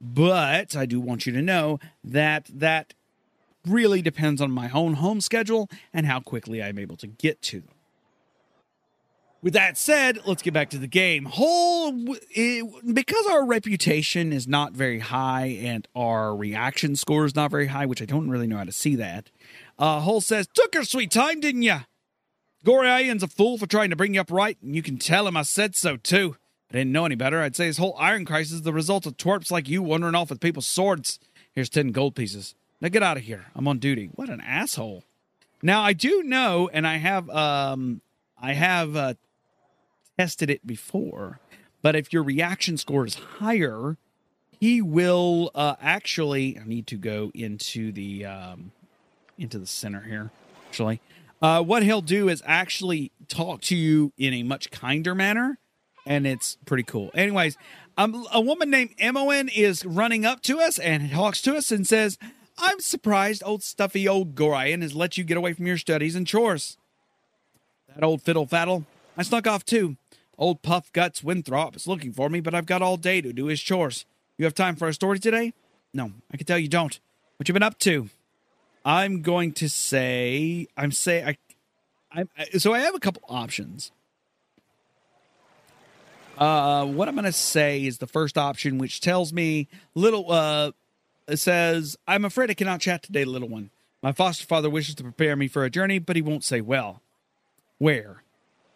[0.00, 2.92] but I do want you to know that that
[3.66, 7.60] really depends on my own home schedule and how quickly I'm able to get to
[7.60, 7.74] them.
[9.42, 11.24] With that said, let's get back to the game.
[11.24, 17.68] Hull because our reputation is not very high and our reaction score is not very
[17.68, 19.30] high, which I don't really know how to see that.
[19.78, 21.80] Uh, Hull says, "Took her sweet time, didn't ya?
[22.66, 25.38] Gorion's a fool for trying to bring you up right, and you can tell him
[25.38, 26.36] I said so too.
[26.70, 27.40] I didn't know any better.
[27.40, 30.28] I'd say his whole iron crisis is the result of twerps like you wandering off
[30.28, 31.18] with people's swords.
[31.52, 32.54] Here's ten gold pieces.
[32.80, 33.46] Now get out of here.
[33.54, 34.10] I'm on duty.
[34.14, 35.04] What an asshole.
[35.62, 38.00] Now I do know, and I have um
[38.40, 39.14] I have uh,
[40.18, 41.40] tested it before.
[41.82, 43.96] But if your reaction score is higher,
[44.58, 46.58] he will uh, actually.
[46.58, 48.72] I need to go into the um,
[49.38, 50.30] into the center here.
[50.68, 51.00] Actually,
[51.42, 55.58] uh, what he'll do is actually talk to you in a much kinder manner,
[56.06, 57.10] and it's pretty cool.
[57.14, 57.56] Anyways,
[57.96, 61.86] um, a woman named Mon is running up to us and talks to us and
[61.86, 62.18] says,
[62.60, 66.26] "I'm surprised old stuffy old Gorion has let you get away from your studies and
[66.26, 66.76] chores."
[67.94, 68.84] That old fiddle faddle.
[69.16, 69.96] I snuck off too.
[70.38, 73.46] Old Puff Guts Winthrop is looking for me, but I've got all day to do
[73.46, 74.06] his chores.
[74.38, 75.52] You have time for a story today?
[75.92, 76.98] No, I can tell you don't.
[77.36, 78.08] What you been up to?
[78.84, 81.36] I'm going to say I'm say
[82.12, 83.92] I, I so I have a couple options.
[86.38, 90.72] Uh, what I'm going to say is the first option, which tells me little uh,
[91.38, 93.70] says, I'm afraid I cannot chat today, little one.
[94.02, 97.02] My foster father wishes to prepare me for a journey, but he won't say well.
[97.78, 98.22] Where?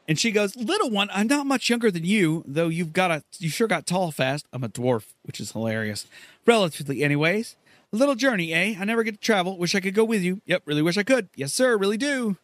[0.07, 3.25] And she goes, Little one, I'm not much younger than you, though you've got a
[3.39, 4.47] you sure got tall fast.
[4.53, 6.07] I'm a dwarf, which is hilarious.
[6.47, 7.57] Relatively, anyways.
[7.93, 8.75] A little journey, eh?
[8.79, 9.57] I never get to travel.
[9.57, 10.43] Wish I could go with you.
[10.47, 11.29] Yep, really wish I could.
[11.37, 12.37] Yes, sir, really do.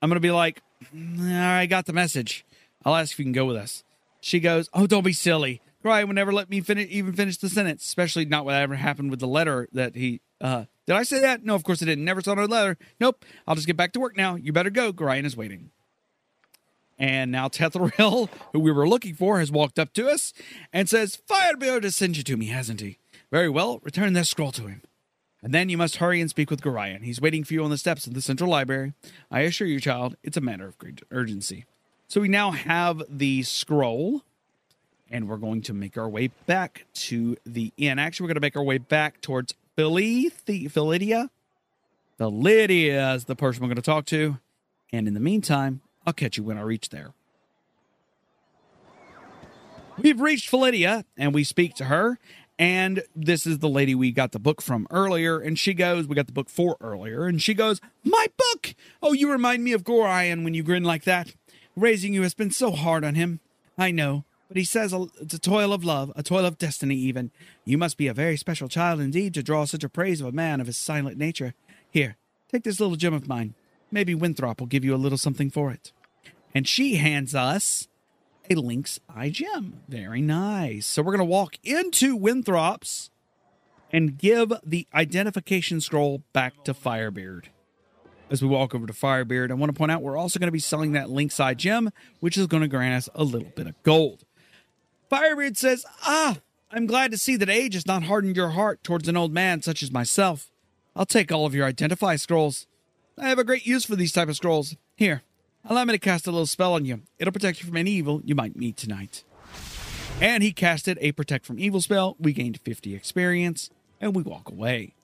[0.00, 0.62] I'm gonna be like,
[1.20, 2.46] I got the message.
[2.84, 3.84] I'll ask if you can go with us.
[4.20, 5.60] She goes, Oh, don't be silly.
[5.84, 9.20] Gorion would never let me finish even finish the sentence, especially not whatever happened with
[9.20, 11.44] the letter that he uh did I say that?
[11.44, 12.04] No, of course I didn't.
[12.04, 12.76] Never saw no letter.
[12.98, 13.24] Nope.
[13.46, 14.34] I'll just get back to work now.
[14.34, 14.92] You better go.
[14.92, 15.70] Gorion is waiting.
[16.98, 20.32] And now Tethtoril, who we were looking for, has walked up to us
[20.72, 22.98] and says, Firebead has sent you to me, hasn't he?
[23.30, 24.82] Very well, return that scroll to him.
[25.42, 27.04] And then you must hurry and speak with Gorion.
[27.04, 28.92] He's waiting for you on the steps of the central library.
[29.30, 31.64] I assure you, child, it's a matter of great urgency.
[32.08, 34.22] So we now have the scroll,
[35.10, 37.98] and we're going to make our way back to the inn.
[37.98, 41.30] Actually, we're going to make our way back towards Philly, Phylydia.
[42.18, 44.38] Phylydia is the person we're going to talk to.
[44.92, 47.12] And in the meantime, I'll catch you when I reach there.
[49.98, 52.18] We've reached Phylydia, and we speak to her.
[52.58, 55.38] And this is the lady we got the book from earlier.
[55.38, 57.24] And she goes, We got the book for earlier.
[57.24, 58.74] And she goes, My book!
[59.02, 61.34] Oh, you remind me of Gorion when you grin like that.
[61.74, 63.40] Raising you has been so hard on him.
[63.78, 64.24] I know.
[64.50, 67.30] But he says it's a toil of love, a toil of destiny, even.
[67.64, 70.32] You must be a very special child indeed to draw such a praise of a
[70.32, 71.54] man of his silent nature.
[71.88, 72.16] Here,
[72.50, 73.54] take this little gem of mine.
[73.92, 75.92] Maybe Winthrop will give you a little something for it.
[76.52, 77.86] And she hands us
[78.50, 79.82] a Lynx Eye gem.
[79.88, 80.84] Very nice.
[80.84, 83.10] So we're going to walk into Winthrop's
[83.92, 87.44] and give the identification scroll back to Firebead.
[88.28, 90.52] As we walk over to Firebead, I want to point out we're also going to
[90.52, 93.68] be selling that Lynx Eye gem, which is going to grant us a little bit
[93.68, 94.24] of gold.
[95.10, 96.38] Firebead says, Ah,
[96.70, 99.60] I'm glad to see that age has not hardened your heart towards an old man
[99.60, 100.50] such as myself.
[100.94, 102.66] I'll take all of your identify scrolls.
[103.18, 104.76] I have a great use for these type of scrolls.
[104.96, 105.22] Here,
[105.64, 107.02] allow me to cast a little spell on you.
[107.18, 109.24] It'll protect you from any evil you might meet tonight.
[110.20, 112.16] And he casted a protect from evil spell.
[112.20, 114.94] We gained 50 experience, and we walk away.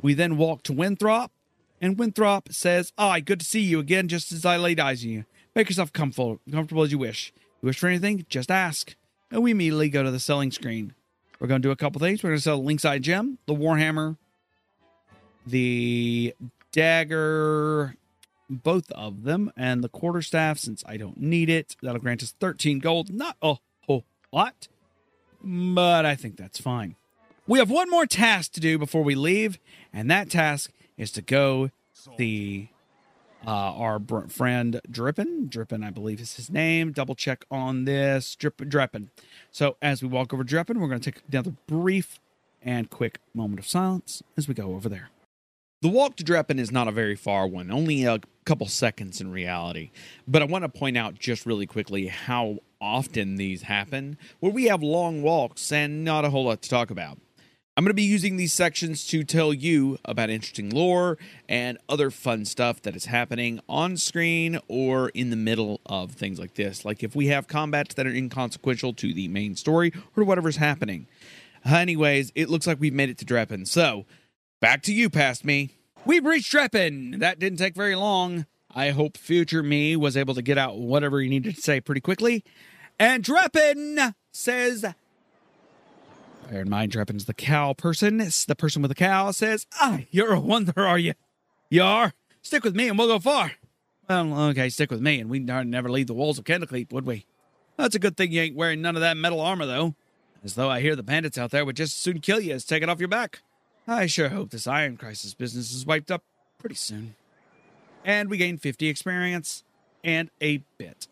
[0.00, 1.32] We then walk to Winthrop,
[1.80, 5.10] and Winthrop says, Ah, good to see you again, just as I laid eyes on
[5.10, 5.24] you.
[5.56, 7.32] Make yourself comfortable, comfortable as you wish.
[7.60, 8.24] You wish for anything?
[8.28, 8.94] Just ask.
[9.32, 10.94] And we immediately go to the selling screen.
[11.40, 12.22] We're going to do a couple things.
[12.22, 14.18] We're going to sell the Lynx Eye Gem, the Warhammer,
[15.46, 16.34] the
[16.70, 17.96] dagger,
[18.48, 21.76] both of them, and the quarterstaff since I don't need it.
[21.82, 23.12] That'll grant us 13 gold.
[23.12, 23.56] Not a
[23.86, 24.68] whole lot,
[25.42, 26.94] but I think that's fine.
[27.46, 29.58] We have one more task to do before we leave,
[29.92, 31.70] and that task is to go
[32.18, 32.68] the
[33.46, 35.48] uh, our br- friend Dreppin.
[35.48, 36.92] Dreppin, I believe is his name.
[36.92, 38.36] Double check on this.
[38.36, 39.08] Drip, Dreppin.
[39.50, 42.20] So as we walk over Dreppin, we're going to take another brief
[42.62, 45.10] and quick moment of silence as we go over there.
[45.82, 49.32] The walk to Dreppin is not a very far one, only a couple seconds in
[49.32, 49.90] reality.
[50.28, 54.64] But I want to point out just really quickly how often these happen, where we
[54.66, 57.18] have long walks and not a whole lot to talk about.
[57.74, 61.16] I'm going to be using these sections to tell you about interesting lore
[61.48, 66.38] and other fun stuff that is happening on screen or in the middle of things
[66.38, 66.84] like this.
[66.84, 71.06] Like if we have combats that are inconsequential to the main story or whatever's happening.
[71.64, 73.66] Anyways, it looks like we've made it to Dreppin.
[73.66, 74.04] So,
[74.60, 75.70] back to you, past me.
[76.04, 77.20] We've reached Dreppin.
[77.20, 78.44] That didn't take very long.
[78.74, 82.02] I hope future me was able to get out whatever he needed to say pretty
[82.02, 82.44] quickly.
[82.98, 84.84] And Dreppin says,
[86.50, 88.20] in mind, Dreppin's the cow person.
[88.20, 91.14] It's the person with the cow says, Ah, you're a wonder, are you?
[91.70, 92.12] You are?
[92.42, 93.52] Stick with me and we'll go far.
[94.08, 97.24] Well, okay, stick with me and we'd never leave the walls of Candlekeep, would we?
[97.76, 99.94] That's a good thing you ain't wearing none of that metal armor, though.
[100.44, 102.64] As though I hear the bandits out there would just as soon kill you as
[102.64, 103.40] take it off your back.
[103.86, 106.22] I sure hope this Iron Crisis business is wiped up
[106.58, 107.14] pretty soon.
[108.04, 109.64] And we gain 50 experience
[110.04, 111.06] and a bit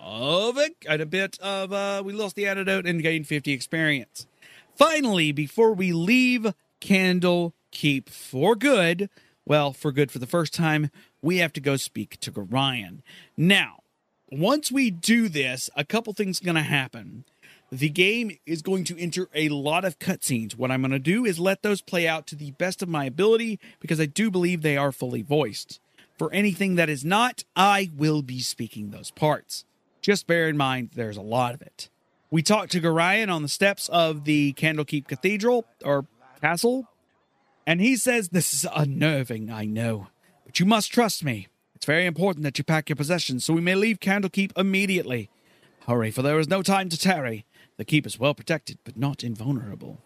[0.00, 4.26] of it, and a bit of, uh, we lost the antidote and gained 50 experience.
[4.76, 9.08] Finally, before we leave Candle Keep for good,
[9.44, 10.90] well, for good for the first time,
[11.22, 13.00] we have to go speak to Gorion.
[13.36, 13.80] Now,
[14.30, 17.24] once we do this, a couple things are going to happen
[17.70, 20.56] the game is going to enter a lot of cutscenes.
[20.56, 23.04] What I'm going to do is let those play out to the best of my
[23.06, 25.80] ability because I do believe they are fully voiced.
[26.16, 29.64] For anything that is not, I will be speaking those parts.
[30.00, 31.90] Just bear in mind, there's a lot of it.
[32.36, 36.04] We talked to Gorion on the steps of the Candlekeep Cathedral or
[36.42, 36.86] castle,
[37.66, 40.08] and he says this is unnerving, I know,
[40.44, 41.48] but you must trust me.
[41.74, 45.30] It's very important that you pack your possessions so we may leave Candlekeep immediately.
[45.86, 47.46] Hurry, for there is no time to tarry.
[47.78, 50.02] The keep is well protected, but not invulnerable.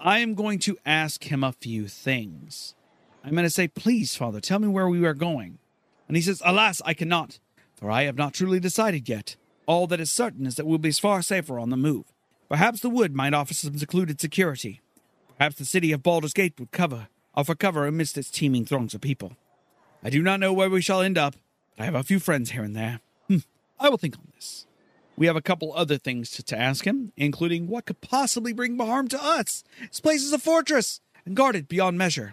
[0.00, 2.76] I am going to ask him a few things.
[3.24, 5.58] I'm going to say, Please, Father, tell me where we are going.
[6.06, 7.40] And he says, Alas, I cannot,
[7.74, 9.34] for I have not truly decided yet.
[9.68, 12.06] All that is certain is that we'll be far safer on the move.
[12.48, 14.80] Perhaps the wood might offer some secluded security.
[15.36, 19.02] Perhaps the city of Baldur's Gate would cover, offer cover amidst its teeming throngs of
[19.02, 19.36] people.
[20.02, 21.34] I do not know where we shall end up,
[21.76, 23.00] but I have a few friends here and there.
[23.28, 23.44] Hm,
[23.78, 24.66] I will think on this.
[25.18, 28.78] We have a couple other things to, to ask him, including what could possibly bring
[28.78, 29.64] harm to us.
[29.80, 32.32] This place is a fortress and guarded beyond measure.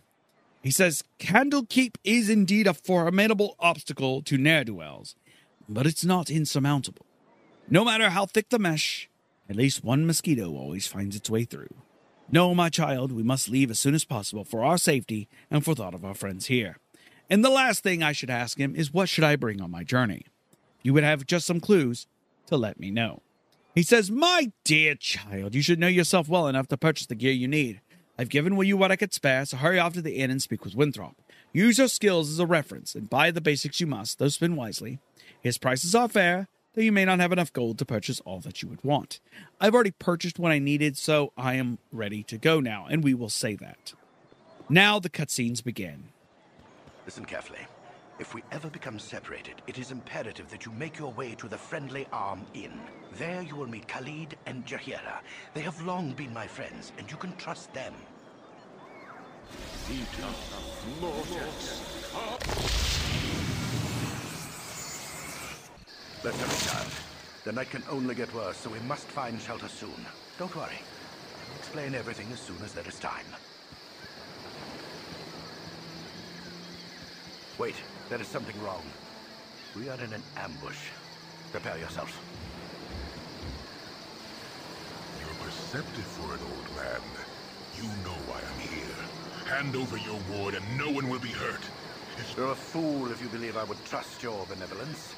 [0.64, 5.16] He says Candlekeep is indeed a formidable obstacle to ne'er do wells,
[5.68, 7.06] but it's not insurmountable.
[7.68, 9.10] No matter how thick the mesh,
[9.50, 11.74] at least one mosquito always finds its way through.
[12.32, 15.74] No, my child, we must leave as soon as possible for our safety and for
[15.74, 16.78] thought of our friends here.
[17.28, 19.84] And the last thing I should ask him is what should I bring on my
[19.84, 20.26] journey?
[20.84, 22.06] You would have just some clues
[22.48, 23.24] to let me know.
[23.74, 27.34] He says, My dear child, you should know yourself well enough to purchase the gear
[27.34, 27.82] you need.
[28.18, 30.64] I've given you what I could spare, so hurry off to the inn and speak
[30.64, 31.16] with Winthrop.
[31.52, 35.00] Use your skills as a reference, and buy the basics you must, though spend wisely.
[35.42, 38.62] His prices are fair, though you may not have enough gold to purchase all that
[38.62, 39.20] you would want.
[39.60, 43.14] I've already purchased what I needed, so I am ready to go now, and we
[43.14, 43.94] will say that.
[44.70, 46.10] Now the cutscenes begin.
[47.06, 47.66] Listen carefully.
[48.18, 51.58] If we ever become separated, it is imperative that you make your way to the
[51.58, 52.80] Friendly Arm Inn.
[53.18, 55.20] There you will meet Khalid and Jaheira.
[55.54, 57.94] They have long been my friends, and you can trust them.
[66.26, 66.92] Let's hurry, child.
[67.44, 70.08] The night can only get worse, so we must find shelter soon.
[70.40, 70.80] Don't worry.
[70.80, 73.28] I'll explain everything as soon as there is time.
[77.60, 77.76] Wait,
[78.10, 78.82] there is something wrong.
[79.78, 80.90] We are in an ambush.
[81.52, 82.20] Prepare yourself.
[85.20, 87.06] You're perceptive for an old man.
[87.78, 89.56] You know why I'm here.
[89.56, 91.62] Hand over your ward and no one will be hurt.
[92.36, 95.14] You're a fool if you believe I would trust your benevolence.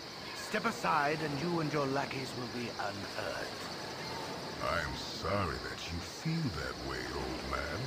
[0.49, 3.47] Step aside and you and your lackeys will be unhurt.
[4.63, 7.79] I'm sorry that you feel that way, old man.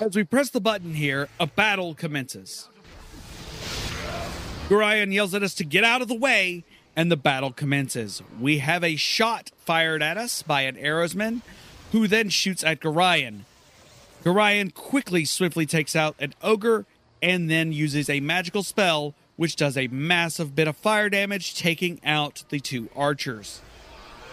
[0.00, 2.70] As we press the button here, a battle commences.
[4.68, 6.64] Gorion yells at us to get out of the way,
[6.96, 8.22] and the battle commences.
[8.40, 11.42] We have a shot fired at us by an arrowsman,
[11.92, 13.40] who then shoots at Gorion.
[14.24, 16.86] Gorion quickly, swiftly takes out an ogre
[17.22, 22.00] and then uses a magical spell, which does a massive bit of fire damage, taking
[22.04, 23.60] out the two archers.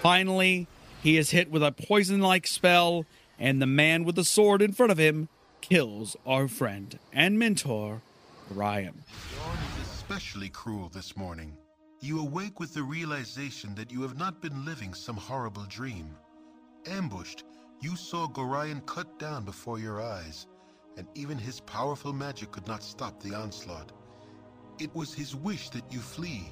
[0.01, 0.67] Finally,
[1.01, 3.05] he is hit with a poison like spell,
[3.37, 5.27] and the man with the sword in front of him
[5.61, 8.01] kills our friend and mentor,
[8.49, 8.93] Gorion.
[9.37, 11.55] Dawn is especially cruel this morning.
[12.01, 16.09] You awake with the realization that you have not been living some horrible dream.
[16.85, 17.45] Ambushed,
[17.79, 20.47] you saw Gorion cut down before your eyes,
[20.97, 23.91] and even his powerful magic could not stop the onslaught.
[24.79, 26.51] It was his wish that you flee,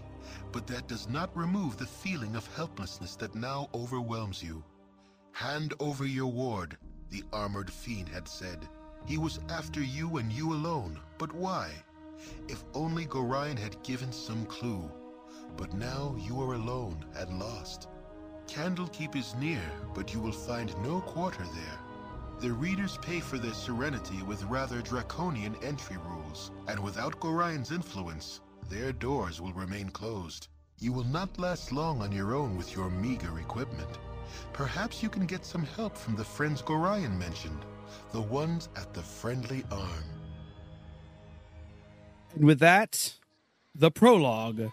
[0.51, 4.63] but that does not remove the feeling of helplessness that now overwhelms you.
[5.31, 6.77] Hand over your ward,
[7.09, 8.67] the armored fiend had said.
[9.05, 11.71] He was after you and you alone, but why?
[12.47, 14.89] If only Gorion had given some clue.
[15.57, 17.87] But now you are alone and lost.
[18.47, 19.63] Candlekeep is near,
[19.95, 21.79] but you will find no quarter there.
[22.41, 28.41] The readers pay for their serenity with rather draconian entry rules, and without Gorion's influence,
[28.67, 30.47] their doors will remain closed.
[30.79, 33.99] You will not last long on your own with your meager equipment.
[34.53, 37.63] Perhaps you can get some help from the friends Gorion mentioned,
[38.11, 40.03] the ones at the Friendly Arm.
[42.33, 43.19] And with that,
[43.75, 44.71] the prologue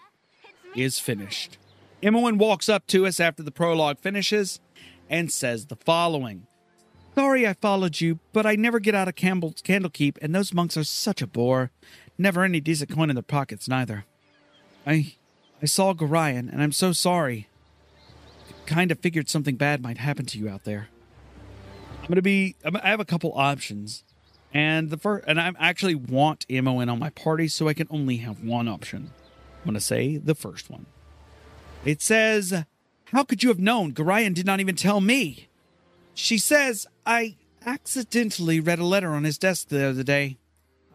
[0.75, 1.59] is finished.
[2.01, 4.59] Imoen walks up to us after the prologue finishes
[5.07, 6.47] and says the following
[7.15, 10.77] Sorry I followed you, but I never get out of Campbell's Candlekeep, and those monks
[10.77, 11.71] are such a bore.
[12.17, 14.05] Never any decent coin in their pockets, neither.
[14.85, 15.13] I
[15.61, 17.47] I saw Gorion, and I'm so sorry.
[18.65, 20.89] Kind of figured something bad might happen to you out there.
[22.01, 22.55] I'm gonna be.
[22.63, 24.03] I have a couple options,
[24.53, 28.17] and the first, and I actually want Imoen on my party, so I can only
[28.17, 29.11] have one option.
[29.61, 30.85] I'm gonna say the first one.
[31.83, 32.63] It says,
[33.05, 33.93] "How could you have known?
[33.93, 35.47] Gorion did not even tell me."
[36.13, 40.37] She says, "I accidentally read a letter on his desk the other day.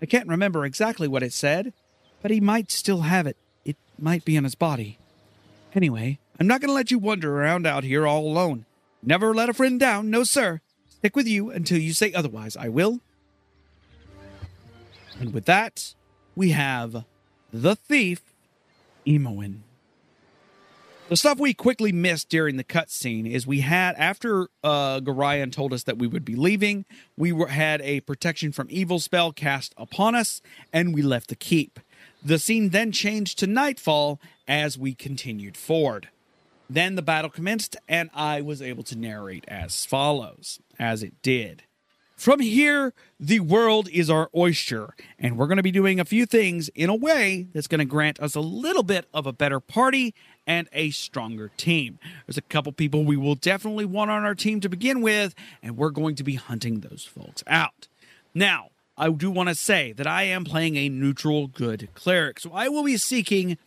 [0.00, 1.72] I can't remember exactly what it said,
[2.22, 3.36] but he might still have it.
[3.64, 4.98] It might be on his body."
[5.74, 8.64] Anyway, I'm not going to let you wander around out here all alone.
[9.02, 10.60] Never let a friend down, no sir.
[10.88, 12.56] Stick with you until you say otherwise.
[12.56, 13.00] I will.
[15.18, 15.94] And with that,
[16.36, 17.04] we have
[17.52, 18.20] the thief,
[19.04, 19.62] Imoen.
[21.10, 25.74] The stuff we quickly missed during the cutscene is we had after uh, Gorion told
[25.74, 29.74] us that we would be leaving, we were, had a protection from evil spell cast
[29.76, 30.40] upon us,
[30.72, 31.78] and we left the keep.
[32.24, 36.08] The scene then changed to nightfall as we continued forward.
[36.70, 41.64] Then the battle commenced, and I was able to narrate as follows, as it did.
[42.16, 46.24] From here, the world is our oyster, and we're going to be doing a few
[46.24, 49.60] things in a way that's going to grant us a little bit of a better
[49.60, 50.14] party
[50.46, 51.98] and a stronger team.
[52.26, 55.76] There's a couple people we will definitely want on our team to begin with, and
[55.76, 57.88] we're going to be hunting those folks out.
[58.34, 62.52] Now, I do want to say that I am playing a neutral good cleric, so
[62.52, 63.58] I will be seeking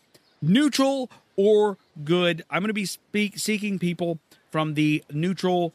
[0.41, 2.43] neutral or good.
[2.49, 4.19] I'm going to be speak, seeking people
[4.51, 5.73] from the neutral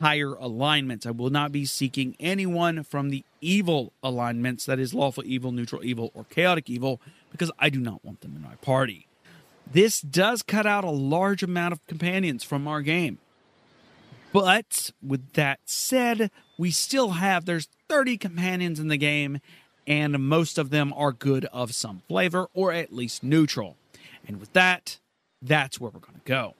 [0.00, 1.06] higher alignments.
[1.06, 5.84] I will not be seeking anyone from the evil alignments, that is, lawful evil, neutral
[5.84, 9.07] evil, or chaotic evil, because I do not want them in my party.
[9.72, 13.18] This does cut out a large amount of companions from our game.
[14.32, 19.40] But with that said, we still have there's 30 companions in the game,
[19.86, 23.76] and most of them are good of some flavor or at least neutral.
[24.26, 24.98] And with that,
[25.40, 26.54] that's where we're going to go.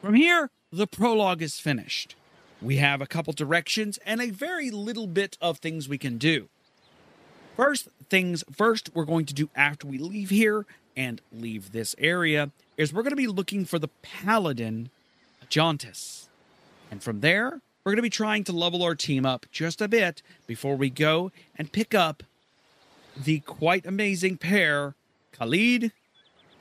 [0.00, 2.16] From here, the prologue is finished.
[2.60, 6.48] We have a couple directions and a very little bit of things we can do.
[7.56, 10.66] First things first, we're going to do after we leave here
[10.96, 14.90] and leave this area is we're going to be looking for the paladin
[15.44, 16.28] Ajantis.
[16.90, 19.88] And from there, we're going to be trying to level our team up just a
[19.88, 22.22] bit before we go and pick up
[23.16, 24.94] the quite amazing pair
[25.32, 25.92] Khalid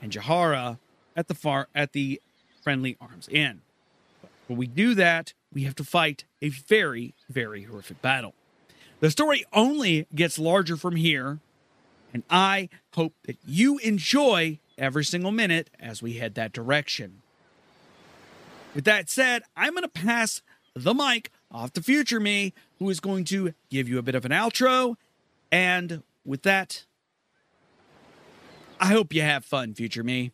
[0.02, 0.80] and Jaheira
[1.16, 2.22] at the far at the
[2.64, 3.62] friendly arms inn.
[4.22, 8.34] But When we do that, we have to fight a very, very horrific battle.
[9.00, 11.40] The story only gets larger from here,
[12.14, 17.22] and I hope that you enjoy every single minute as we head that direction.
[18.74, 20.42] With that said, I'm going to pass
[20.76, 24.26] the mic off to future me, who is going to give you a bit of
[24.26, 24.96] an outro.
[25.52, 26.86] And with that,
[28.80, 30.32] I hope you have fun, future me.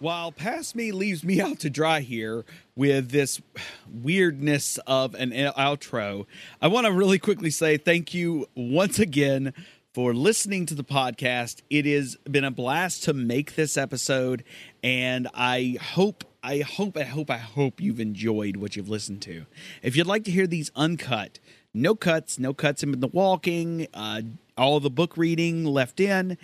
[0.00, 3.40] While past me leaves me out to dry here with this
[3.86, 6.26] weirdness of an outro,
[6.60, 9.52] I want to really quickly say thank you once again
[9.92, 11.62] for listening to the podcast.
[11.68, 14.44] It has been a blast to make this episode,
[14.84, 19.46] and I hope, I hope, I hope, I hope you've enjoyed what you've listened to.
[19.82, 21.40] If you'd like to hear these uncut,
[21.74, 24.22] no cuts, no cuts in the walking, uh,
[24.56, 26.38] all the book reading left in,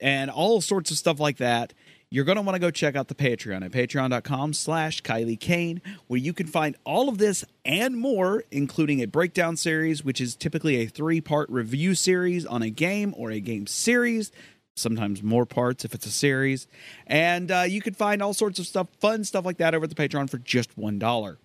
[0.00, 1.72] and all sorts of stuff like that
[2.12, 5.80] you're going to want to go check out the Patreon at patreon.com slash Kylie Kane,
[6.08, 10.36] where you can find all of this and more, including a breakdown series, which is
[10.36, 14.30] typically a three-part review series on a game or a game series,
[14.76, 16.66] sometimes more parts if it's a series.
[17.06, 19.88] And uh, you can find all sorts of stuff, fun stuff like that over at
[19.88, 21.36] the Patreon for just $1.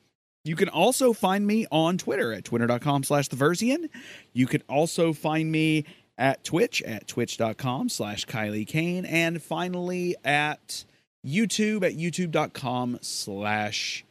[0.44, 3.90] You can also find me on Twitter at twitter.com slash the
[4.34, 5.86] You can also find me
[6.18, 10.86] at Twitch at twitch.com slash Kylie Kane, and finally at
[11.26, 14.04] YouTube at youtube.com slash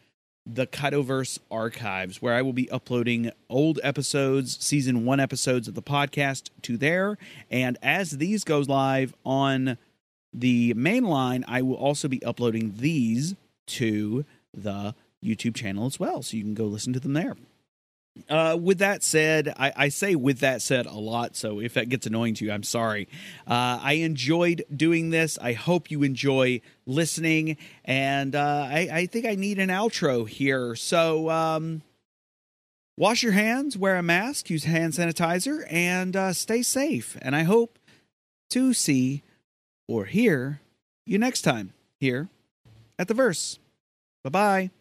[0.47, 5.83] the Kytoverse Archives, where I will be uploading old episodes, season one episodes of the
[5.83, 7.19] podcast to there.
[7.51, 9.77] And as these goes live on
[10.33, 13.35] the main line, I will also be uploading these
[13.67, 14.95] to the
[15.25, 16.23] YouTube channel as well.
[16.23, 17.37] So you can go listen to them there.
[18.29, 21.89] Uh, with that said, I, I, say with that said a lot, so if that
[21.89, 23.09] gets annoying to you, I'm sorry.
[23.47, 25.39] Uh, I enjoyed doing this.
[25.41, 30.75] I hope you enjoy listening, and uh, I, I, think I need an outro here.
[30.75, 31.83] So, um,
[32.97, 37.17] wash your hands, wear a mask, use hand sanitizer, and uh, stay safe.
[37.23, 37.79] And I hope
[38.51, 39.23] to see
[39.89, 40.61] or hear
[41.05, 42.29] you next time here
[42.99, 43.59] at the verse.
[44.25, 44.76] Bye bye.